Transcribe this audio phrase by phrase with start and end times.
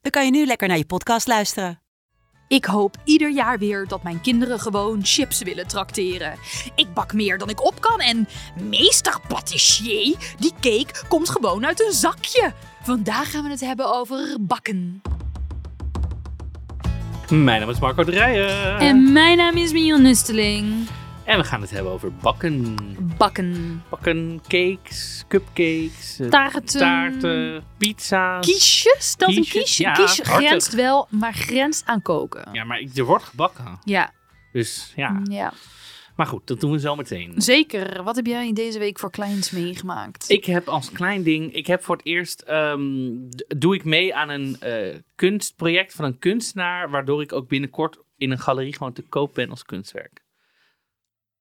[0.00, 1.80] dan kan je nu lekker naar je podcast luisteren.
[2.48, 6.34] Ik hoop ieder jaar weer dat mijn kinderen gewoon chips willen trakteren.
[6.74, 8.28] Ik bak meer dan ik op kan en
[8.62, 12.52] meester patissier, die cake komt gewoon uit een zakje.
[12.82, 15.02] Vandaag gaan we het hebben over bakken.
[17.28, 18.78] Mijn naam is Marco de Rijen.
[18.78, 20.88] En mijn naam is Mion Nusteling.
[21.30, 22.74] En we gaan het hebben over bakken.
[23.16, 23.82] Bakken.
[23.90, 26.78] Bakken, cakes, cupcakes, eh, Taarten.
[26.78, 28.46] taarten, pizza's.
[28.46, 29.16] Kiesjes?
[29.16, 29.82] Dat een kiesje?
[29.82, 32.48] ja, kiesje grenst wel, maar grenst aan koken.
[32.52, 33.78] Ja, maar er wordt gebakken.
[33.84, 34.12] Ja,
[34.52, 35.20] Dus ja.
[35.24, 35.52] ja.
[36.16, 37.32] Maar goed, dat doen we zo meteen.
[37.36, 38.02] zeker.
[38.02, 40.30] Wat heb jij deze week voor kleins meegemaakt?
[40.30, 42.80] Ik heb als klein ding, ik heb voor het eerst, ehm,
[43.56, 48.30] doe ik mee aan een eh, kunstproject van een kunstenaar, waardoor ik ook binnenkort in
[48.30, 50.20] een galerie gewoon te koop ben als kunstwerk.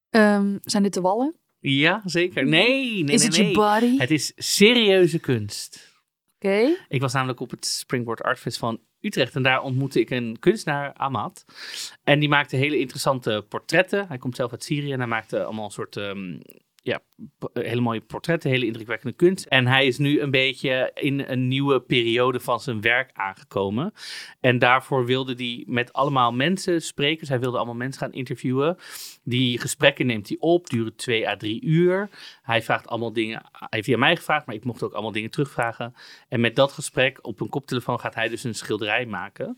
[0.10, 1.36] Ehm, zijn dit de wallen?
[1.60, 2.46] Ja, zeker.
[2.46, 3.48] Nee, nee, is nee, het nee.
[3.48, 3.98] je body?
[3.98, 5.98] Het is serieuze kunst.
[6.36, 6.76] Oké.
[6.88, 10.38] Ik was namelijk op het Springboard Art Festival in Utrecht en daar ontmoette ik een
[10.40, 11.46] kunstenaar, Amat.
[12.04, 14.08] En die maakte hele interessante portretten.
[14.08, 16.40] Hij komt zelf uit Syrië en hij maakte allemaal soort, ehm,
[16.84, 17.00] ja,
[17.54, 19.46] hele mooie portretten, hele indrukwekkende kunst.
[19.46, 23.94] En hij is nu een beetje in een nieuwe periode van zijn werk aangekomen.
[24.40, 27.28] En daarvoor wilde hij met allemaal mensen spreken.
[27.28, 28.78] Hij wilde allemaal mensen gaan interviewen.
[29.24, 32.10] Die gesprekken neemt hij op, duren twee à drie uur.
[32.42, 35.32] Hij vraagt allemaal dingen, hij heeft via mij gevraagd, maar ik mocht ook allemaal dingen
[35.32, 35.94] terugvragen.
[36.30, 39.58] En met dat gesprek op een koptelefoon gaat hij dus een schilderij maken.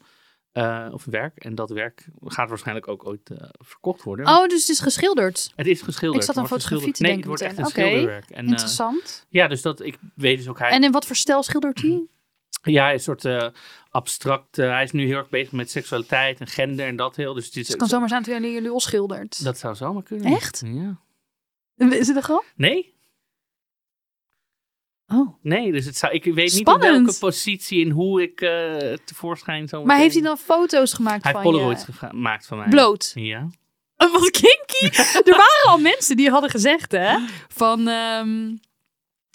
[0.52, 1.38] Eh, of een werk.
[1.38, 4.28] En dat werk gaat waarschijnlijk ook ooit eh, verkocht worden.
[4.28, 5.52] Oh, dus het is geschilderd.
[5.56, 6.22] Het is geschilderd.
[6.22, 7.02] Ik zat aan wordt fotografie te.
[7.02, 8.30] Nee, denken het wordt echt een schilderwerk.
[8.30, 9.26] En, eh, Interessant.
[9.30, 10.70] ja, dus dat, ik weet dus ook hij...
[10.70, 12.06] en in wat voor stijl schildert hij?
[12.64, 13.28] Ja, een soort
[13.90, 14.56] abstract.
[14.56, 17.34] hij is nu heel erg bezig met seksualiteit en gender en dat heel.
[17.34, 19.44] Dus het is, Het kan zomaar zijn dat jullie jullie al schildert.
[19.44, 20.36] Dat zou zomaar kunnen.
[20.36, 20.62] Echt?
[20.66, 20.98] Ja.
[21.90, 22.46] Is het een grap?
[22.56, 22.94] Nee,
[25.14, 25.36] Oh.
[25.42, 25.72] nee.
[25.72, 29.84] Dus het zou, ik weet niet in welke positie en hoe ik eh tevoorschijn zo
[29.86, 31.92] Maar heeft hij dan foto's gemaakt Hij van heeft Polaroids je?
[31.94, 32.68] gemaakt van mij.
[32.70, 33.12] Bloot.
[33.16, 33.48] Ja.
[33.98, 34.98] Oh, wat kinky.
[35.30, 37.18] er waren al mensen die hadden gezegd, hè,
[37.48, 37.88] van...
[37.88, 38.50] ehm,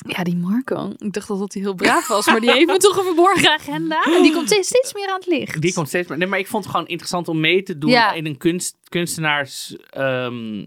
[0.09, 0.93] ja, die Marco.
[0.99, 4.03] Ik dacht dat hij heel braaf was, maar die heeft me toch een verborgen agenda.
[4.05, 5.61] En die komt steeds, steeds meer aan het licht.
[5.61, 6.19] Die komt steeds meer.
[6.19, 8.13] Nee, maar ik vond het gewoon interessant om mee te doen Ja.
[8.13, 9.77] in een kunst, kunstenaars.
[9.91, 10.65] ehm,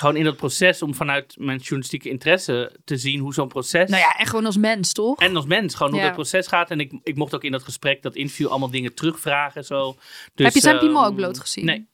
[0.00, 3.88] gewoon in dat proces om vanuit mijn journalistieke interesse te zien hoe zo'n proces.
[3.90, 5.18] Nou ja, en gewoon als mens, toch?
[5.18, 6.06] En als mens, gewoon hoe Ja.
[6.06, 6.70] dat proces gaat.
[6.70, 9.96] En ik, ik mocht ook in dat gesprek, dat interview, allemaal dingen terugvragen en zo.
[10.34, 11.64] Dus, Heb je zijn piemel ehm, ook bloot gezien?
[11.64, 11.88] Nee.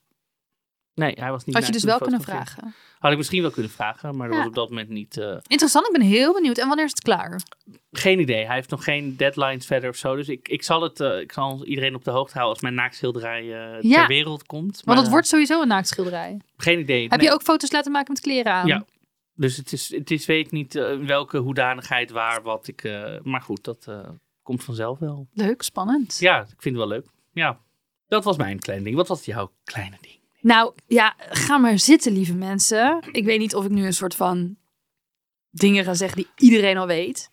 [0.96, 2.74] Nee, hij was niet Had je dus wel kunnen vragen.
[2.98, 4.42] Had ik misschien wel kunnen vragen, maar dat Ja.
[4.42, 5.16] was op dat moment niet.
[5.16, 6.58] eh, Interessant, ik ben heel benieuwd.
[6.58, 7.40] En wanneer is het klaar?
[7.90, 8.46] geen idee.
[8.46, 10.16] Hij heeft nog geen deadlines verder of zo.
[10.16, 12.74] Dus ik, ik, zal, het, eh, ik zal iedereen op de hoogte houden als mijn
[12.74, 13.98] naaktschilderij eh Ja.
[13.98, 14.74] ter wereld komt.
[14.74, 16.40] Want Maar, het wordt sowieso een naaktschilderij.
[16.56, 17.02] Geen idee.
[17.08, 17.28] Heb Nee.
[17.28, 18.66] je ook foto's laten maken met kleren aan?
[18.66, 18.84] Ja.
[19.34, 22.82] Dus het is, het is weet niet welke hoedanigheid, waar, wat ik.
[23.22, 23.88] maar goed, dat
[24.42, 25.26] komt vanzelf wel.
[25.32, 26.16] Leuk, spannend.
[26.18, 27.06] Ja, ik vind het wel leuk.
[27.32, 27.58] Ja,
[28.08, 28.96] dat was mijn klein ding.
[28.96, 30.15] Wat was jouw kleine ding?
[30.46, 33.02] Nou ja, ga maar zitten, lieve mensen.
[33.12, 34.56] Ik weet niet of ik nu een soort van
[35.50, 37.30] dingen ga zeggen die iedereen al weet.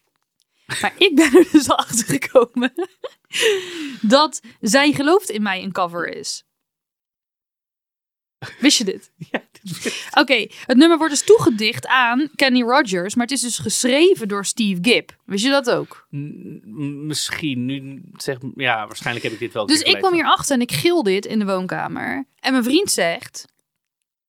[0.82, 2.74] Maar ik ben er dus al achter gekomen
[4.02, 6.44] dat Zij gelooft in mij een cover is.
[8.60, 9.12] Wist je dit?
[9.32, 13.58] Ja, dit- Oké, het nummer wordt dus toegedicht aan Kenny Rogers, maar het is dus
[13.58, 15.10] geschreven door Steve Gibb.
[15.26, 16.08] Wist je dat ook?
[17.06, 17.66] misschien.
[17.66, 19.66] Nu zeg, ja, waarschijnlijk heb ik dit wel.
[19.66, 20.16] Dus ik kwam gelezen.
[20.18, 22.26] hierachter en ik gil dit in de woonkamer.
[22.40, 23.46] En mijn vriend zegt: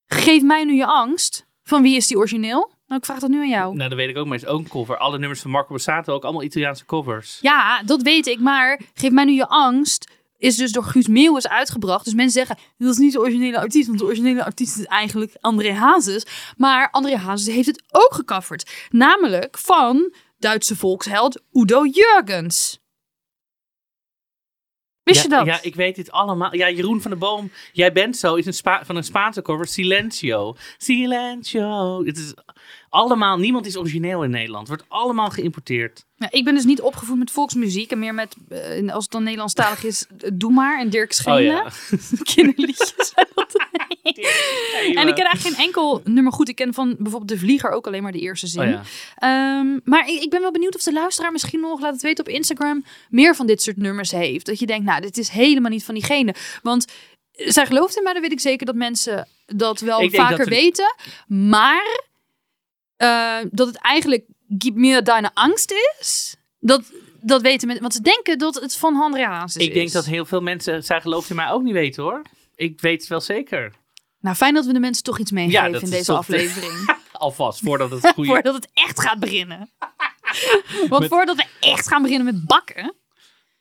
[0.06, 1.46] Geef mij nu je angst.
[1.62, 2.72] Van wie is die origineel?
[2.86, 3.76] Nou, ik vraag dat nu aan jou.
[3.76, 4.96] Nou, dat weet ik ook, maar het is ook een cover.
[4.96, 7.38] Alle nummers van Marco Borsato, ook allemaal Italiaanse covers.
[7.40, 10.10] Ja, dat weet ik, maar Geef mij nu je angst.
[10.44, 12.04] Is dus door Guus Meeuwis uitgebracht.
[12.04, 13.86] Dus mensen zeggen, dat is niet de originele artiest.
[13.86, 16.26] Want de originele artiest is eigenlijk André Hazes.
[16.56, 18.70] Maar André Hazes heeft het ook gecoverd.
[18.90, 22.82] Namelijk van Duitse volksheld Udo Jurgens.
[25.02, 25.46] Wist je dat?
[25.46, 26.54] Ja, ik weet dit allemaal.
[26.54, 29.66] Ja, Jeroen van der Boom, jij bent zo, is een Spa- van een Spaanse cover,
[29.66, 30.56] Silencio.
[30.76, 32.04] Silencio.
[32.04, 32.34] Het is
[32.94, 34.68] allemaal, niemand is origineel in Nederland.
[34.68, 36.04] Het wordt allemaal geïmporteerd.
[36.16, 37.90] Ja, ik ben dus niet opgevoed met volksmuziek.
[37.90, 41.64] En meer met, eh, als het dan Nederlandstalig is, eh, Doe maar en Dirk Schenen.
[41.64, 41.96] Oh ja.
[42.34, 42.94] Kinderliedjes.
[44.94, 46.48] En ik ken eigenlijk geen enkel nummer goed.
[46.48, 48.62] Ik ken van bijvoorbeeld De Vlieger ook alleen maar de eerste zin.
[48.62, 48.82] Oh ja.
[49.16, 52.24] Ehm, maar ik, ik ben wel benieuwd of de luisteraar misschien nog, laat het weten
[52.26, 54.46] op Instagram, meer van dit soort nummers heeft.
[54.46, 56.34] Dat je denkt, nou, dit is helemaal niet van diegene.
[56.62, 56.84] Want
[57.32, 60.50] zij gelooft in mij, dan weet ik zeker dat mensen dat wel Ik vaker we-
[60.50, 60.94] weten.
[61.26, 62.00] Maar
[62.96, 64.24] eh, dat het eigenlijk
[64.58, 66.82] Gib mir deine angst is, dat,
[67.20, 67.82] dat weten mensen.
[67.82, 69.66] Want ze denken dat het van André Hazes is.
[69.66, 72.22] Ik denk dat heel veel mensen, zij gelooft in mij ook niet weten hoor.
[72.54, 73.72] Ik weet het wel zeker.
[74.20, 76.96] Nou, fijn dat we de mensen toch iets meegeven in deze aflevering.
[77.12, 78.30] Alvast, voordat het goede...
[78.30, 79.70] Voordat het echt gaat beginnen.
[80.88, 82.94] Want voordat we echt gaan beginnen met bakken,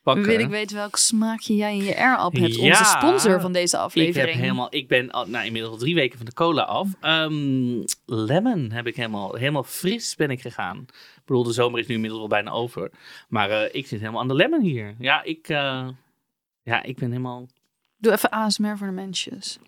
[0.04, 0.26] pakken.
[0.26, 2.56] wil ik weten welk smaakje jij in je air-up hebt.
[2.56, 2.70] Ja.
[2.70, 4.32] Onze sponsor van deze Ik aflevering.
[4.32, 6.88] heb helemaal, ik ben al, nou, inmiddels al drie weken van de cola af.
[7.02, 10.78] Ehm, lemon heb ik helemaal, helemaal fris ben ik gegaan.
[11.16, 12.92] Ik bedoel, de zomer is nu inmiddels wel bijna over.
[13.28, 14.96] Maar eh, ik zit helemaal aan de lemon hier.
[15.00, 15.88] Ja, ik, eh,
[16.64, 17.48] ja, ik ben helemaal...
[17.98, 19.60] Doe even ASMR voor de mensjes.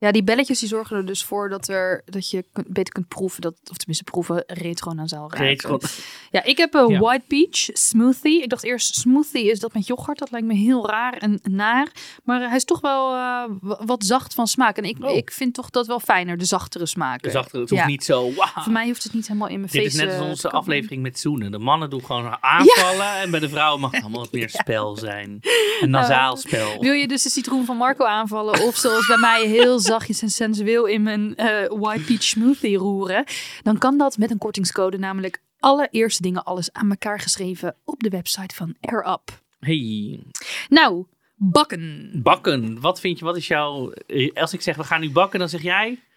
[0.00, 3.08] Ja, die belletjes die zorgen er dus voor dat, er, dat je kunt- beter kunt
[3.08, 3.40] proeven.
[3.40, 5.70] Dat, of tenminste proeven, retronasaal ruiken.
[5.70, 5.88] Retro-
[6.30, 6.98] Ja, ik heb een Ja.
[6.98, 8.42] white peach smoothie.
[8.42, 10.18] Ik dacht eerst smoothie is dat met yoghurt.
[10.18, 11.88] Dat lijkt me heel raar en naar.
[12.24, 14.76] Maar hij is toch wel eh, wat zacht van smaak.
[14.76, 15.16] En ik, Oh.
[15.16, 17.22] ik vind toch dat wel fijner, de zachtere smaken.
[17.22, 17.88] Dus achter, het hoeft Ja.
[17.88, 18.32] niet zo...
[18.34, 18.62] Wauw.
[18.62, 20.50] Voor mij hoeft het niet helemaal in mijn Dit face is net als eh, onze
[20.50, 21.50] aflevering met zoenen.
[21.50, 23.14] De mannen doen gewoon aanvallen.
[23.20, 25.40] En bij de vrouwen mag het allemaal wat meer spel zijn.
[25.80, 26.78] Een nasaal spel.
[26.80, 28.62] Wil je dus de citroen van Marco aanvallen?
[28.62, 33.24] Of zoals bij mij heel zachtjes en sensueel in mijn eh, white peach smoothie roeren?
[33.62, 34.98] Dan kan dat met een kortingscode.
[34.98, 39.40] Namelijk allereerste dingen alles aan elkaar geschreven op de website van AirUp.
[39.60, 40.20] Hey,
[40.68, 41.06] Nou,
[41.36, 42.10] bakken.
[42.22, 42.80] bakken.
[42.80, 43.90] Wat vind je, wat is jouw...
[44.06, 45.98] eh, Als ik zeg, we gaan nu bakken, dan zeg jij...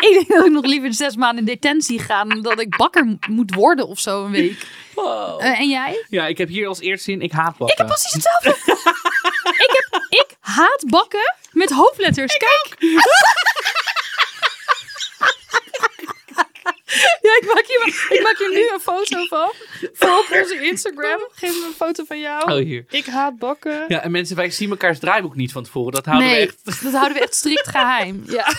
[0.00, 3.06] Ik denk dat ik nog liever zes maanden in detentie ga dan dat ik bakker
[3.06, 4.66] mo- moet worden of zo een week.
[5.38, 6.04] Eh, en jij?
[6.08, 7.68] Ja, ik heb hier als eerste zin, ik haat bakken.
[7.68, 8.98] Ik heb precies hetzelfde.
[10.50, 12.36] ik, ik haat bakken met hoofdletters.
[12.36, 12.76] Kijk.
[17.22, 19.52] ja, ik maak, hier, ik maak hier nu een foto van.
[19.92, 21.28] Voor op onze Instagram.
[21.32, 22.52] Geef me een foto van jou.
[22.52, 22.84] Oh, hier.
[22.88, 23.84] Ik haat bakken.
[23.88, 25.92] Ja, en mensen, wij zien mekaars draaiboek niet van tevoren.
[25.92, 26.82] Dat houden nee, we echt...
[26.82, 28.22] dat houden we echt strikt geheim.
[28.26, 28.54] Ja.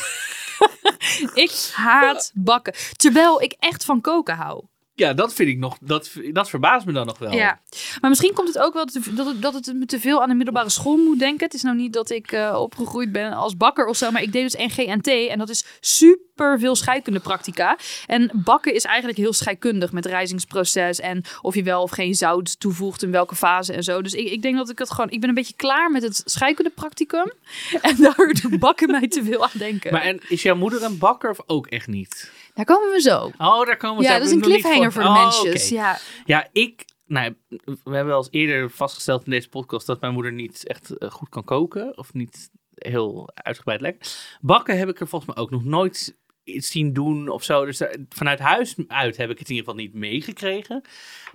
[1.44, 2.74] ik haat bakken.
[2.96, 4.64] Terwijl ik echt van koken hou.
[5.02, 5.78] Ja, dat vind ik nog...
[5.82, 7.32] Dat, dat verbaast me dan nog wel.
[7.32, 7.60] Ja,
[8.02, 10.30] maar misschien komt het ook wel te- dat het, dat het me te veel aan
[10.30, 11.46] de middelbare school moet denken.
[11.46, 14.32] Het is nou niet dat ik eh, opgegroeid ben als bakker of zo, maar ik
[14.32, 17.78] deed dus NGNT en dat is super veel scheikundepractica.
[18.08, 22.60] En bakken is eigenlijk heel scheikundig met rijzingsproces en of je wel of geen zout
[22.60, 24.02] toevoegt in welke fase en zo.
[24.02, 26.22] Dus ik, ik denk dat ik het gewoon, ik ben een beetje klaar met het
[26.26, 27.32] scheikundepracticum
[27.82, 29.94] en daar doet bakken mij te veel aan denken.
[29.94, 32.32] Maar en is jouw moeder een bakker of ook echt niet?
[32.66, 33.32] Daar komen we zo.
[33.38, 35.66] Oh, daar komen we Ja, dat is een cliffhanger voor de Oh, mensjes.
[35.66, 35.74] oké.
[35.82, 35.98] Ja.
[36.26, 36.86] Ja, ik...
[37.06, 40.98] Nou, we hebben wel eens eerder vastgesteld in deze podcast dat mijn moeder niet echt
[40.98, 41.98] eh, goed kan koken.
[41.98, 44.08] Of niet heel uitgebreid lekker.
[44.42, 47.66] Bakken heb ik er volgens mij ook nog nooit iets zien doen of zo.
[47.66, 50.82] Dus daar- vanuit huis uit heb ik het in ieder geval niet meegekregen.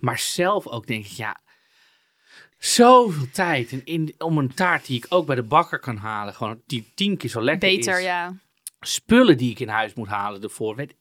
[0.00, 1.40] Maar zelf ook denk ik, ja...
[2.58, 6.34] Zoveel tijd en in, om een taart die ik ook bij de bakker kan halen,
[6.34, 8.34] gewoon die tien keer zo lekker Beter, is ja.
[8.86, 10.76] Spullen die ik in huis moet halen ervoor.
[10.76, 10.94] Weet,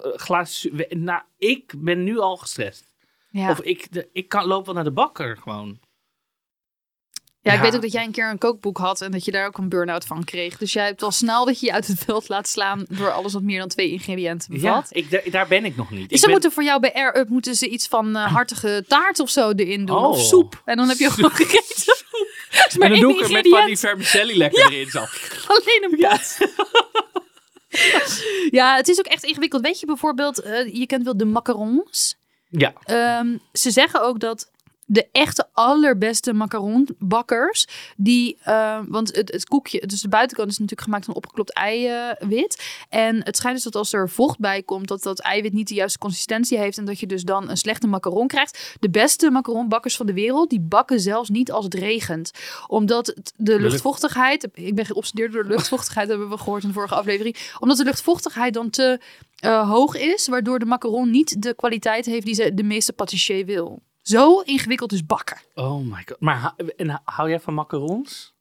[0.00, 2.84] glas, nou, ik ben nu al gestrest.
[3.30, 3.50] Ja.
[3.50, 5.78] Of ik, de, ik kan, loop wel naar de bakker gewoon.
[7.40, 7.64] Ja, ik Ja.
[7.64, 9.68] weet ook dat jij een keer een kookboek had en dat je daar ook een
[9.68, 10.58] burn-out van kreeg.
[10.58, 13.32] Dus jij hebt al snel dat je je uit het veld laat slaan door alles
[13.32, 14.88] wat meer dan twee ingrediënten Ja, bevat.
[14.90, 16.00] ik, daar, ben ik nog niet.
[16.00, 18.32] Dus ik ze ben- moeten voor jou bij Air Up moeten ze iets van eh,
[18.32, 19.96] hartige taart of zo erin doen.
[19.96, 20.08] Oh.
[20.08, 20.62] Of soep.
[20.64, 21.94] En dan heb je gewoon gegeten.
[22.78, 24.90] Maar en dan doe ik er met van die vermicelli lekker erin.
[24.90, 24.98] Zo.
[25.48, 25.98] Alleen een pot.
[26.00, 26.46] Ja.
[28.76, 29.62] het is ook echt ingewikkeld.
[29.62, 32.16] Weet je bijvoorbeeld, eh, je kent wel de macarons.
[32.50, 34.50] Ja, Ehm, ze zeggen ook dat
[34.90, 37.66] de echte allerbeste macaronbakkers,
[37.96, 42.62] die, eh, want het, het koekje, dus de buitenkant is natuurlijk gemaakt van opgeklopt eiwit.
[42.88, 45.74] En het schijnt dus dat als er vocht bij komt, dat dat eiwit niet de
[45.74, 48.76] juiste consistentie heeft en dat je dus dan een slechte macaron krijgt.
[48.80, 52.30] De beste macaronbakkers van de wereld, die bakken zelfs niet als het regent.
[52.66, 56.74] Omdat de lucht- luchtvochtigheid, ik ben geobsedeerd door de luchtvochtigheid, hebben we gehoord in de
[56.74, 57.36] vorige aflevering.
[57.58, 59.00] Omdat de luchtvochtigheid dan te
[59.38, 63.46] eh, hoog is, waardoor de macaron niet de kwaliteit heeft die ze de meeste patissier
[63.46, 63.82] wil.
[64.08, 65.36] Zo ingewikkeld is bakken.
[65.54, 66.16] oh my god.
[66.20, 68.36] Maar ha- en hou jij van macarons?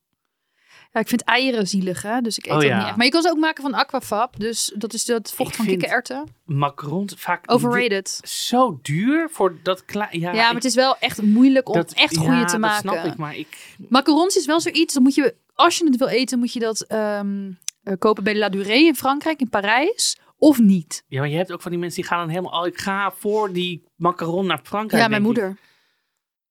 [0.93, 2.21] Ja, ik vind eieren zielig, hè?
[2.21, 2.77] dus ik eet Oh, dat ja.
[2.77, 2.95] niet echt.
[2.95, 5.65] Maar je kan ze ook maken van aquafab, dus dat is dat vocht Ik van
[5.65, 6.27] kikkererwten.
[6.45, 8.19] Macarons vaak Overrated.
[8.23, 10.19] zo duur voor dat klein.
[10.19, 12.51] Ja, Ja, maar ik- het is wel echt moeilijk om dat- echt ja, goede te
[12.51, 12.89] dat maken.
[12.89, 13.75] snap ik, maar ik...
[13.89, 16.81] Macarons is wel zoiets, dan moet je, als je het wil eten, moet je dat
[16.81, 17.51] ehm,
[17.83, 21.03] eh, kopen bij La Durée in Frankrijk, in Parijs, of niet.
[21.07, 22.61] Ja, maar je hebt ook van die mensen die gaan dan helemaal...
[22.61, 25.01] Oh, ik ga voor die macaron naar Frankrijk.
[25.01, 25.27] ja, mijn ik.
[25.27, 25.57] moeder.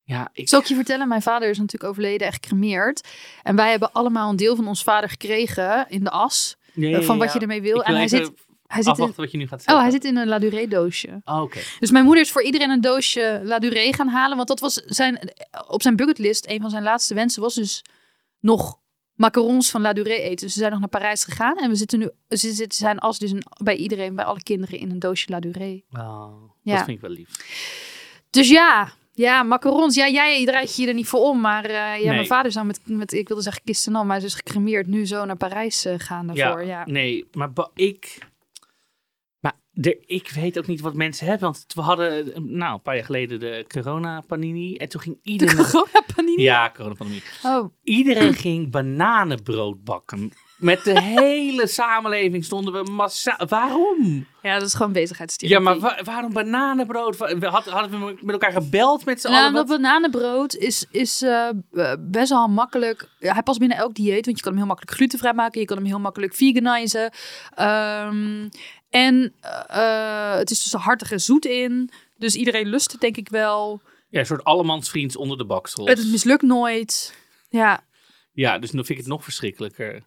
[0.02, 0.48] Ja, ik...
[0.48, 3.08] Zal ik je vertellen, mijn vader is natuurlijk overleden en gecremeerd.
[3.42, 6.56] En wij hebben allemaal een deel van ons vader gekregen in de as.
[6.74, 7.82] Eh, van ja, wat je ermee wil.
[7.82, 8.32] En hij zit,
[8.66, 9.74] hij, zit in, wat je nu gaat zeggen.
[9.74, 11.20] oh, hij zit in een La Durée doosje.
[11.24, 11.60] Oh, Oké.
[11.78, 14.36] Dus mijn moeder is voor iedereen een doosje La Durée gaan halen.
[14.36, 15.32] Want dat was zijn,
[15.68, 16.46] op zijn bucketlist.
[16.48, 17.84] Een van zijn laatste wensen was dus
[18.40, 18.78] nog
[19.16, 20.44] macarons van La Durée eten.
[20.46, 21.56] Dus ze zijn nog naar Parijs gegaan.
[21.56, 24.78] En we zitten nu, ze zitten zijn as dus een- bij iedereen, bij alle kinderen
[24.78, 25.84] in een doosje La Durée.
[25.92, 26.32] Oh,
[26.62, 26.74] Ja.
[26.74, 27.28] Dat vind ik wel lief.
[28.30, 29.94] Dus ja, ja, macarons.
[29.94, 31.40] Ja, jij draait je er niet voor om.
[31.40, 32.06] Maar eh, ja, Nee.
[32.06, 34.86] mijn vader zou met, met, ik wilde zeggen kisten al, maar hij is dus gecremeerd
[34.86, 36.64] nu zo naar Parijs eh, gaan daarvoor.
[36.64, 38.18] Ja, Nee, maar ik...
[40.06, 41.44] Ik weet ook niet wat mensen hebben.
[41.44, 44.76] Want we hadden nou, een paar jaar geleden de corona-panini.
[44.76, 45.56] En toen ging De iedereen...
[45.64, 46.42] coronapanini?
[46.42, 47.22] Ja, corona-pandemie.
[47.42, 50.32] Oh, Iedereen ging bananenbrood bakken.
[50.56, 53.46] Met de hele samenleving stonden we massaal...
[53.48, 54.26] Waarom?
[54.42, 55.64] ja, dat is gewoon bezigheidstherapie.
[55.64, 57.16] Ja, maar wa- waarom bananenbrood?
[57.16, 59.54] We Hadden, hadden we met elkaar gebeld met z'n Nou, allen?
[59.54, 63.08] dat Wat- bananenbrood is, is eh, eh, best wel makkelijk.
[63.18, 65.60] Ja, hij past binnen elk dieet, want je kan hem heel makkelijk glutenvrij maken.
[65.60, 67.10] Je kan hem heel makkelijk veganizen.
[67.54, 68.48] Ehm,
[68.96, 69.34] en
[69.66, 71.90] eh, het is dus hard en zoet in.
[72.16, 73.80] Dus iedereen lust het denk ik wel.
[74.08, 75.86] Ja, een soort allemansvriends onder de baksel.
[75.86, 77.14] Het mislukt nooit.
[77.48, 77.84] Ja,
[78.32, 80.02] Ja, dus dan vind ik het nog verschrikkelijker.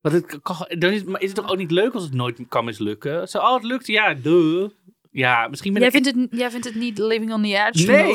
[0.00, 2.40] Want het kan, dan is, maar is het toch ook niet leuk als het nooit
[2.48, 3.28] kan mislukken?
[3.28, 4.68] Zo, oh, het lukt, ja, duh.
[5.10, 6.04] Ja, misschien ben jij ik...
[6.04, 7.86] vindt, het, jij vindt het niet living on the edge?
[7.86, 8.14] Nee.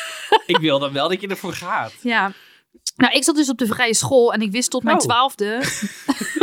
[0.56, 1.92] ik wil dan wel dat je ervoor gaat.
[2.02, 2.32] Ja.
[2.96, 5.02] Nou, ik zat dus op de vrije school en ik wist tot mijn Oh.
[5.02, 5.60] twaalfde...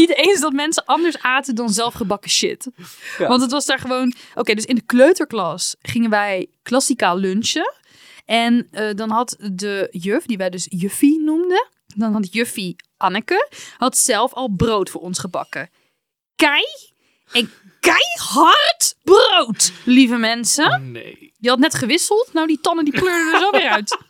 [0.00, 2.68] niet eens dat mensen anders aten dan zelfgebakken shit.
[3.18, 3.28] Ja.
[3.28, 4.14] Want het was daar gewoon...
[4.34, 7.74] Oké, dus in de kleuterklas gingen wij klassikaal lunchen.
[8.24, 11.68] En eh, dan had de juf, die wij dus juffie noemden...
[11.96, 15.70] Dan had juffie Anneke, had zelf al brood voor ons gebakken.
[16.36, 16.64] Kei
[17.32, 20.92] en keihard brood, lieve mensen.
[20.92, 21.32] Nee.
[21.38, 22.32] Je had net gewisseld.
[22.32, 23.98] Nou, die tanden die pleurden er zo weer uit.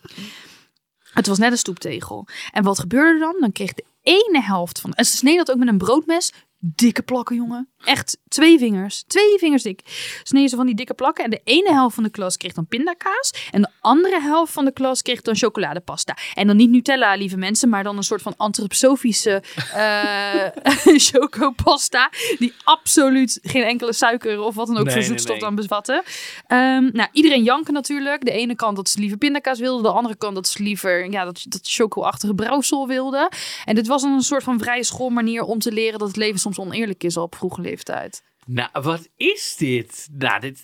[1.13, 2.27] Het was net een stoeptegel.
[2.51, 3.35] En wat gebeurde er dan?
[3.39, 4.93] Dan kreeg de ene helft van...
[4.93, 6.33] En ze sneden dat ook met een broodmes.
[6.57, 7.70] Dikke plakken, jongen.
[7.83, 9.03] Echt twee vingers.
[9.07, 9.81] Twee vingers dik.
[10.23, 11.23] Sneden ze van die dikke plakken.
[11.23, 13.33] En de ene helft van de klas kreeg dan pindakaas.
[13.51, 16.17] En de andere helft van de klas kreeg dan chocoladepasta.
[16.33, 17.69] En dan niet Nutella, lieve mensen.
[17.69, 20.45] Maar dan een soort van antroposofische eh
[21.11, 22.11] chocopasta.
[22.37, 25.43] Die absoluut geen enkele suiker of wat dan ook Nee, voor nee, zoetstof nee.
[25.43, 26.03] dan bevatten.
[26.47, 28.25] Ehm, nou, iedereen janken natuurlijk.
[28.25, 29.83] De ene kant dat ze liever pindakaas wilden.
[29.83, 33.29] De andere kant dat ze liever ja, dat, dat choco-achtige brouwsel wilden.
[33.65, 36.39] En dit was dan een soort van vrije schoolmanier om te leren dat het leven
[36.39, 38.23] soms oneerlijk is al op vroege leeftijd.
[38.45, 40.07] Nou, wat is dit?
[40.11, 40.61] Nou, dit...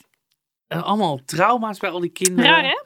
[0.67, 2.51] eh, allemaal trauma's bij al die kinderen.
[2.51, 2.77] Raar, hè?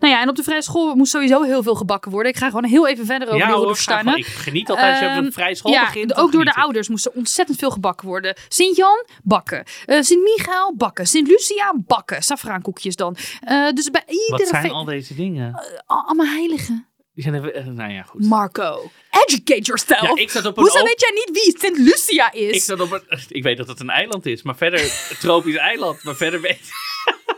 [0.00, 2.32] Nou ja, en op de vrije school moest sowieso heel veel gebakken worden.
[2.32, 4.16] Ik ga gewoon heel even verder over Ja, die hoor, graag.
[4.16, 6.16] ik geniet altijd als je op Ehm, een vrije school ja, begint.
[6.16, 8.36] ook door de ouders moest er ontzettend veel gebakken worden.
[8.48, 9.64] Sint-Jan, bakken.
[9.86, 11.06] Eh Sint-Michael, bakken.
[11.06, 12.22] Sint-Lucia, bakken.
[12.22, 13.16] Safraankoekjes dan.
[13.40, 14.36] Eh, dus bij iedere...
[14.36, 15.54] Wat zijn al deze dingen?
[15.86, 16.86] Al- Allemaal heiligen.
[17.16, 18.24] Die zijn even, eh, nou ja, goed.
[18.24, 20.00] Marco, educate yourself.
[20.16, 22.54] Ja, ik zat op een Hoezo weet jij niet wie Sint Lucia is?
[22.54, 25.56] Ik, zat op een, ik weet dat het een eiland is, maar verder een tropisch
[25.56, 26.02] eiland.
[26.04, 26.60] Maar verder weet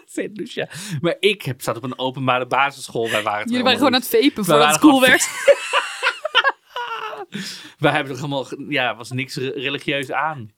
[0.07, 0.69] Sint Lucia.
[1.01, 3.11] Maar ik heb, zat op een openbare basisschool.
[3.11, 5.29] Wij waren Jullie waren gewoon aan het vepen voordat het cool werd.
[7.79, 10.53] Wij hebben toch allemaal, ja, was niks re- religieus aan.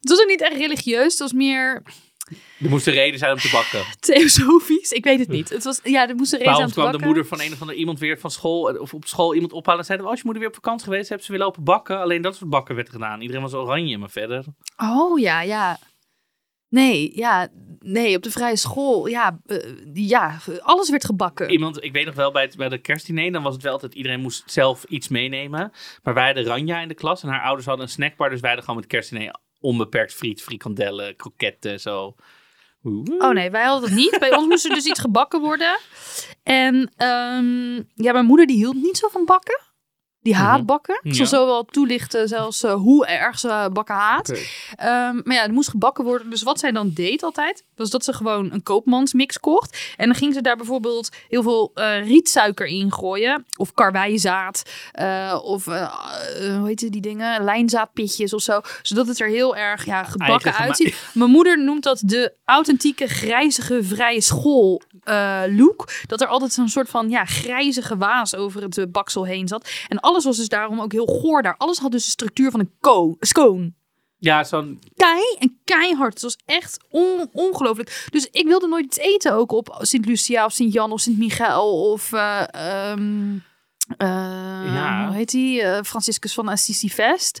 [0.00, 1.10] Het was ook niet echt religieus.
[1.12, 1.82] Het was meer
[2.60, 3.84] Er moest een reden zijn om te bakken.
[4.00, 4.92] theosofisch.
[4.92, 5.48] Ik weet het niet.
[5.48, 7.06] Het was, ja, er moest een reden Waarom aan te kwam de bakken.
[7.06, 9.86] moeder van een of ander iemand weer van school, of op school iemand ophalen en
[9.86, 12.00] zeiden, oh, is je moeder weer op vakantie geweest, hebben ze weer lopen bakken.
[12.00, 13.20] Alleen dat soort bakken werd gedaan.
[13.20, 14.44] Iedereen was oranje, maar verder.
[14.76, 15.78] Oh ja, ja.
[16.68, 17.48] Nee, ja.
[17.78, 19.06] Nee, op de vrije school.
[19.06, 19.58] Ja, eh,
[19.92, 21.50] ja alles werd gebakken.
[21.50, 23.94] Iemand, ik weet nog wel, bij, het, bij de kerstdiner, dan was het wel altijd,
[23.94, 25.72] iedereen moest zelf iets meenemen.
[26.02, 28.48] Maar wij hadden Ranja in de klas en haar ouders hadden een snackbar, dus wij
[28.48, 32.14] hadden gewoon met kerstdiner onbeperkt friet, frikandellen, kroketten, zo.
[33.18, 34.16] Oh nee, wij hadden dat niet.
[34.20, 35.78] Bij ons moest er dus iets gebakken worden.
[36.42, 39.60] En ehm, ja, mijn moeder die hield niet zo van bakken.
[40.20, 40.66] Die haat Mhm.
[40.66, 41.00] bakken.
[41.02, 41.30] Ik zal Ja.
[41.30, 44.28] zo wel toelichten zelfs eh, hoe erg ze bakken haat.
[44.76, 46.30] Ehm, maar ja, het moest gebakken worden.
[46.30, 49.92] Dus wat zij dan deed altijd, was dat ze gewoon een koopmansmix kocht.
[49.96, 53.44] En dan ging ze daar bijvoorbeeld heel veel eh, rietsuiker in gooien.
[53.56, 54.62] Of karwijzaad.
[54.92, 55.94] eh, of, eh,
[56.58, 57.44] hoe heet die dingen?
[57.44, 58.60] Lijnzaadpitjes of zo.
[58.82, 61.10] Zodat het er heel erg ja, gebakken uitziet.
[61.14, 64.82] Mijn moeder noemt dat de authentieke grijzige vrije school
[65.48, 65.88] look.
[66.06, 69.68] Dat er altijd zo'n soort van ja, grijzige waas over het baksel heen zat.
[69.88, 71.54] En alles was dus daarom ook heel goor daar.
[71.56, 73.72] Alles had dus de structuur van een ko- scone
[74.24, 76.12] Ja, zo'n, kei en keihard.
[76.12, 78.06] Het was echt on- ongelooflijk.
[78.10, 81.18] Dus ik wilde nooit iets eten ook op Sint Lucia of Sint Jan of Sint
[81.18, 82.40] Michael of eh,
[82.90, 83.34] ehm,
[83.96, 84.08] eh,
[84.74, 85.06] Ja.
[85.06, 85.62] hoe heet die?
[85.62, 87.40] Eh, Franciscus van Assisi Fest.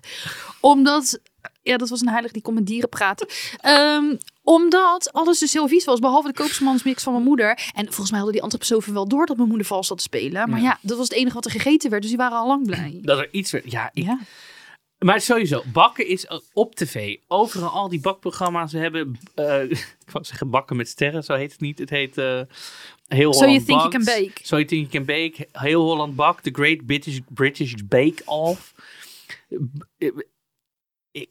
[0.60, 1.20] Omdat
[1.62, 3.26] ja, dat was een heilige die kon met dieren praten.
[3.60, 7.50] Ehm, Omdat alles dus heel vies was, behalve de koopsmansmix van mijn moeder.
[7.74, 10.50] En volgens mij hadden die antroposofen wel door dat mijn moeder vals zat te spelen.
[10.50, 10.64] Maar Ja.
[10.64, 10.78] ja.
[10.80, 12.98] dat was het enige wat er gegeten werd, dus die waren al lang blij.
[13.02, 13.70] Dat er iets werd.
[13.70, 14.18] Ja, ik, Ja.
[15.04, 17.16] Maar sowieso, bakken is op tv.
[17.28, 18.72] Overal al die bakprogramma's.
[18.72, 19.70] We hebben, eh,
[20.06, 21.78] ik wou zeggen bakken met sterren, zo heet het niet.
[21.78, 22.40] Het heet eh
[23.06, 24.40] Heel So Holland you think you can bake.
[24.42, 25.48] So you think you can bake.
[25.52, 28.74] Heel Holland Bak, The Great British, British Bake Off.
[29.98, 30.10] Eh,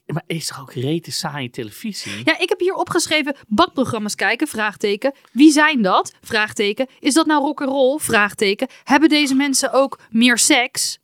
[0.06, 2.22] Maar is toch ook rete saaie televisie?
[2.24, 5.13] Ja, ik heb hier opgeschreven bakprogramma's kijken, vraagteken.
[5.32, 6.13] Wie zijn dat?
[6.22, 6.88] Vraagteken.
[7.00, 8.00] Is dat nou rock'n'roll?
[8.00, 8.68] Vraagteken.
[8.84, 11.00] Hebben deze mensen ook meer seks?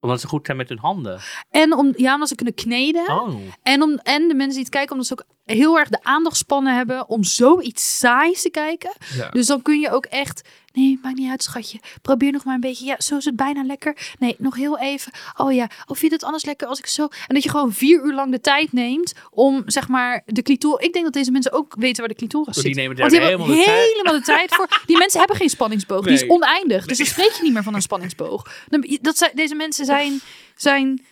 [0.00, 1.20] Omdat ze goed zijn met hun handen.
[1.50, 3.08] En om, ja, omdat ze kunnen kneden.
[3.08, 3.34] Oh.
[3.62, 6.76] En, om, en de mensen die het kijken, omdat ze ook heel erg de aandachtspannen
[6.76, 8.92] hebben om zoiets saais te kijken.
[9.16, 9.30] Ja.
[9.30, 11.80] Dus dan kun je ook echt, nee, maakt niet uit, schatje.
[12.02, 12.84] Probeer nog maar een beetje.
[12.84, 13.96] Ja, zo is het bijna lekker.
[14.18, 15.12] Nee, nog heel even.
[15.36, 17.02] Oh ja, of vind je het anders lekker als ik zo.
[17.02, 20.86] En dat je gewoon vier uur lang de tijd neemt om, zeg maar, de clitoris.
[20.86, 22.64] Ik denk dat deze mensen ook weten waar de clitoris Oh, zit.
[22.64, 23.90] die nemen Want daar helemaal de tijd.
[23.92, 24.82] helemaal de tijd voor.
[24.86, 26.04] Die mensen hebben geen spanningsboog.
[26.04, 26.86] Die is oneindig.
[26.86, 28.66] Dus dan spreek je niet meer van een spanningsboog.
[29.00, 30.20] Dat zijn, deze mensen zijn,
[30.56, 31.04] zijn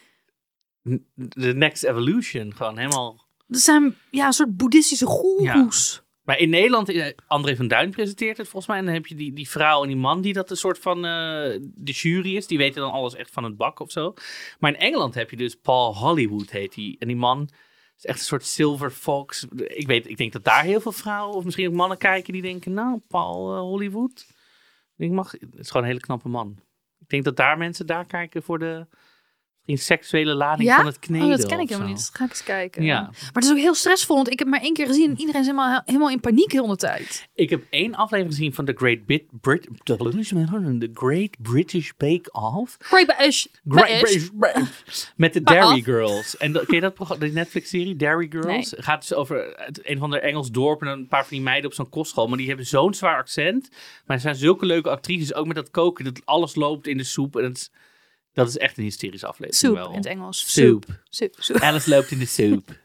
[1.28, 2.54] The Next Evolution.
[2.56, 3.25] Gewoon helemaal...
[3.46, 6.02] Dat zijn ja, een soort boeddhistische goeroes.
[6.26, 8.78] Maar in Nederland, eh, André van Duin presenteert het volgens mij.
[8.78, 10.97] En dan heb je die, die vrouw en die man die dat een soort van
[10.97, 12.47] eh, de jury is.
[12.47, 14.14] Die weten dan alles echt van het bak of zo.
[14.59, 16.97] Maar in Engeland heb je dus Paul Hollywood heet die.
[16.99, 17.49] En die man
[17.97, 19.47] is echt een soort silver fox.
[19.56, 22.42] Ik weet, ik denk dat daar heel veel vrouwen of misschien ook mannen kijken die
[22.42, 24.26] denken, nou, Paul eh, Hollywood.
[24.97, 26.59] Ik mag, het is gewoon een hele knappe man.
[26.99, 28.87] Ik denk dat daar mensen daar kijken voor de
[29.66, 30.76] misschien seksuele lading Ja?
[30.76, 31.26] van het kneden.
[31.26, 31.94] Oh, dat ken ik helemaal zo.
[31.94, 32.04] niet.
[32.06, 32.82] Dat ga ik eens kijken.
[32.85, 33.00] Ja.
[33.00, 35.40] Maar het is ook heel stressvol, want ik heb maar één keer gezien en iedereen
[35.40, 37.28] is helemaal, helemaal in paniek heel de tijd.
[37.35, 42.76] Ik heb één aflevering gezien van The Great Bit Brit The Great British Bake Off.
[42.78, 43.46] Great British.
[43.68, 44.28] Great British.
[45.16, 45.82] Met de Dairy.
[45.82, 46.37] Girls.
[46.37, 48.75] En dat- ken je dat programma, die Netflix-serie Dairy Girls?
[48.76, 51.70] Gaat dus over het, een van de Engels dorp en een paar van die meiden
[51.70, 52.26] op zo'n kostschool.
[52.28, 53.68] Maar die hebben zo'n zwaar accent.
[54.06, 57.04] Maar er zijn zulke leuke actrices, ook met dat koken, dat alles loopt in de
[57.04, 57.37] soep.
[57.37, 57.70] En het is,
[58.36, 59.90] dat is echt een hysterische aflevering Soep wel.
[59.90, 60.52] in het Engels.
[60.52, 60.84] Soep.
[61.08, 61.34] Soep.
[61.38, 61.56] Soep.
[61.60, 62.68] Alice loopt in de soep.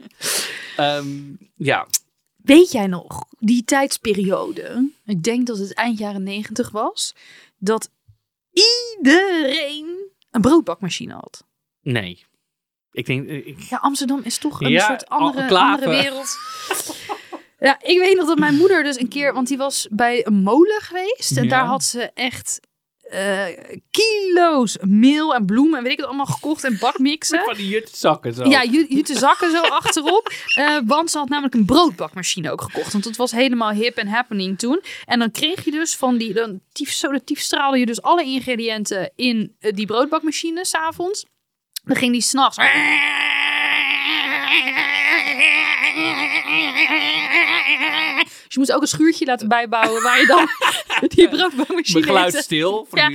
[0.77, 1.07] Ehm,
[1.55, 1.87] ja,
[2.35, 7.15] Weet jij nog, die tijdsperiode, ik denk dat het eind jaren negentig was,
[7.57, 7.89] dat
[8.97, 11.43] iedereen een broodbakmachine had.
[11.81, 12.25] nee.
[12.93, 16.37] Ik denk, eh, ik, Ja, Amsterdam is toch een Ja, soort andere, andere wereld.
[17.59, 20.33] Ja, ik weet nog dat mijn moeder dus een keer, want die was bij een
[20.41, 21.37] molen geweest.
[21.37, 21.49] En Ja.
[21.49, 22.59] daar had ze echt
[23.11, 23.45] eh,
[23.91, 27.43] kilo's meel en bloemen en weet ik het allemaal gekocht en bakmixen.
[27.43, 28.43] van die jutzakken zo.
[28.45, 30.31] Ja, ju- jute zakken zo achterop.
[30.55, 32.91] Eh, want ze had namelijk een broodbakmachine ook gekocht.
[32.91, 34.81] Want het was helemaal hip en happening toen.
[35.05, 36.33] En dan kreeg je dus van die...
[36.33, 41.25] Dan tief, zo de tief straalde je dus alle ingrediënten in eh, die broodbakmachine s'avonds.
[41.83, 42.57] Dan ging die s'nachts...
[48.51, 50.47] Dus je moest ook een schuurtje laten bijbouwen waar je dan
[51.15, 52.03] die broodbakmachine...
[52.03, 52.87] Geluid stil.
[52.91, 53.05] Ja.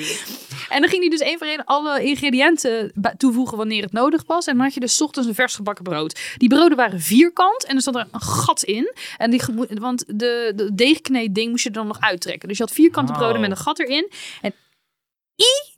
[0.68, 4.46] en dan ging hij dus één voor één alle ingrediënten toevoegen wanneer het nodig was.
[4.46, 6.20] En dan had je dus ochtends een vers gebakken brood.
[6.37, 8.94] Die broden waren vierkant en er zat er een gat in.
[9.16, 9.42] En die,
[9.75, 12.49] want de, de deegkneedding moest je er dan nog uittrekken.
[12.49, 13.18] Dus je had vierkante Oh.
[13.18, 14.11] broden met een gat erin.
[14.40, 14.55] En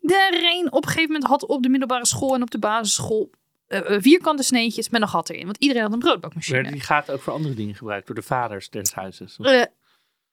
[0.03, 3.31] iedereen op een gegeven moment had op de middelbare school en op de basisschool
[3.99, 5.45] vierkante sneetjes met een gat erin.
[5.45, 6.73] Want iedereen had een broodbakmachine.
[6.73, 9.37] Die gaten ook voor andere dingen gebruikt door de vaders des huizes?
[9.41, 9.63] Eh,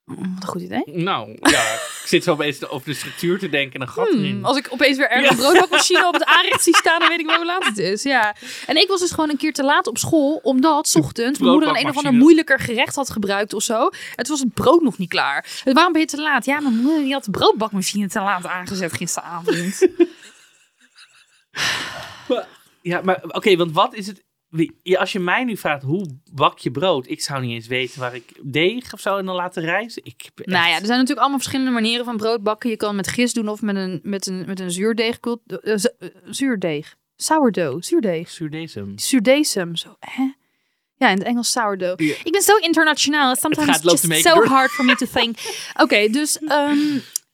[0.06, 0.84] wat een goed idee.
[0.86, 1.74] Nou, ja.
[1.74, 4.32] ik zit zo opeens over de structuur te denken en een gat erin.
[4.32, 7.20] Hmm, als ik opeens weer ergens een broodbakmachine op het aanrecht zie staan, dan weet
[7.20, 8.04] ik wel hoe laat het is.
[8.04, 8.36] Ja.
[8.68, 11.52] En ik was dus gewoon een keer te laat op school, omdat 's ochtends mijn
[11.52, 13.90] moeder een een of ander moeilijker gerecht had gebruikt of zo.
[14.16, 15.42] Het was het brood nog niet klaar.
[15.64, 16.46] Dus waarom ben je te laat?
[16.46, 19.88] Ja, mijn moeder die had de broodbakmachine te laat aangezet gisteravond.
[22.88, 24.24] Ja, maar oké, want wat is het...
[24.98, 27.10] als je mij nu vraagt, hoe bak je brood?
[27.10, 30.02] Ik zou niet eens weten waar ik deeg of zo en dan laten rijzen.
[30.06, 32.70] Ik nou ja, er zijn natuurlijk allemaal verschillende manieren van brood bakken.
[32.70, 35.18] Je kan met gist doen of met een, met een, met een zuurdeeg.
[35.20, 36.96] zu- eh, zuurdeeg.
[37.16, 37.82] Sourdough.
[37.82, 38.30] Zuurdeeg.
[38.30, 38.98] Zuurdesem.
[39.00, 39.76] Zuurdesem.
[39.76, 40.24] Zo, hè?
[40.98, 42.02] Ja, in het Engels sourdough.
[42.24, 43.36] Ik ben zo internationaal.
[43.36, 44.46] Sometimes gaat- it's loopt just so door.
[44.48, 45.38] hard for me to think.
[45.84, 46.78] Oké, dus ehm,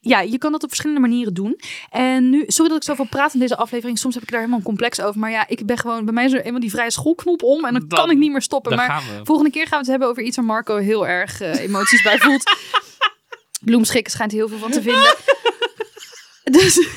[0.03, 1.59] ja, je kan dat op verschillende manieren doen.
[1.89, 3.99] En nu, sorry dat ik zoveel praat in deze aflevering.
[3.99, 5.19] Soms heb ik daar helemaal een complex over.
[5.19, 7.65] Maar ja, ik ben gewoon, bij mij is er eenmaal die vrije schoolknop om.
[7.65, 8.75] En dan, Dan- kan ik niet meer stoppen.
[8.75, 12.01] Maar volgende keer gaan we het hebben over iets waar Marco heel erg eh, emoties
[12.01, 12.43] bij voelt.
[13.65, 15.15] Bloemschikken schijnt hij heel veel van te vinden.
[16.59, 16.87] Dus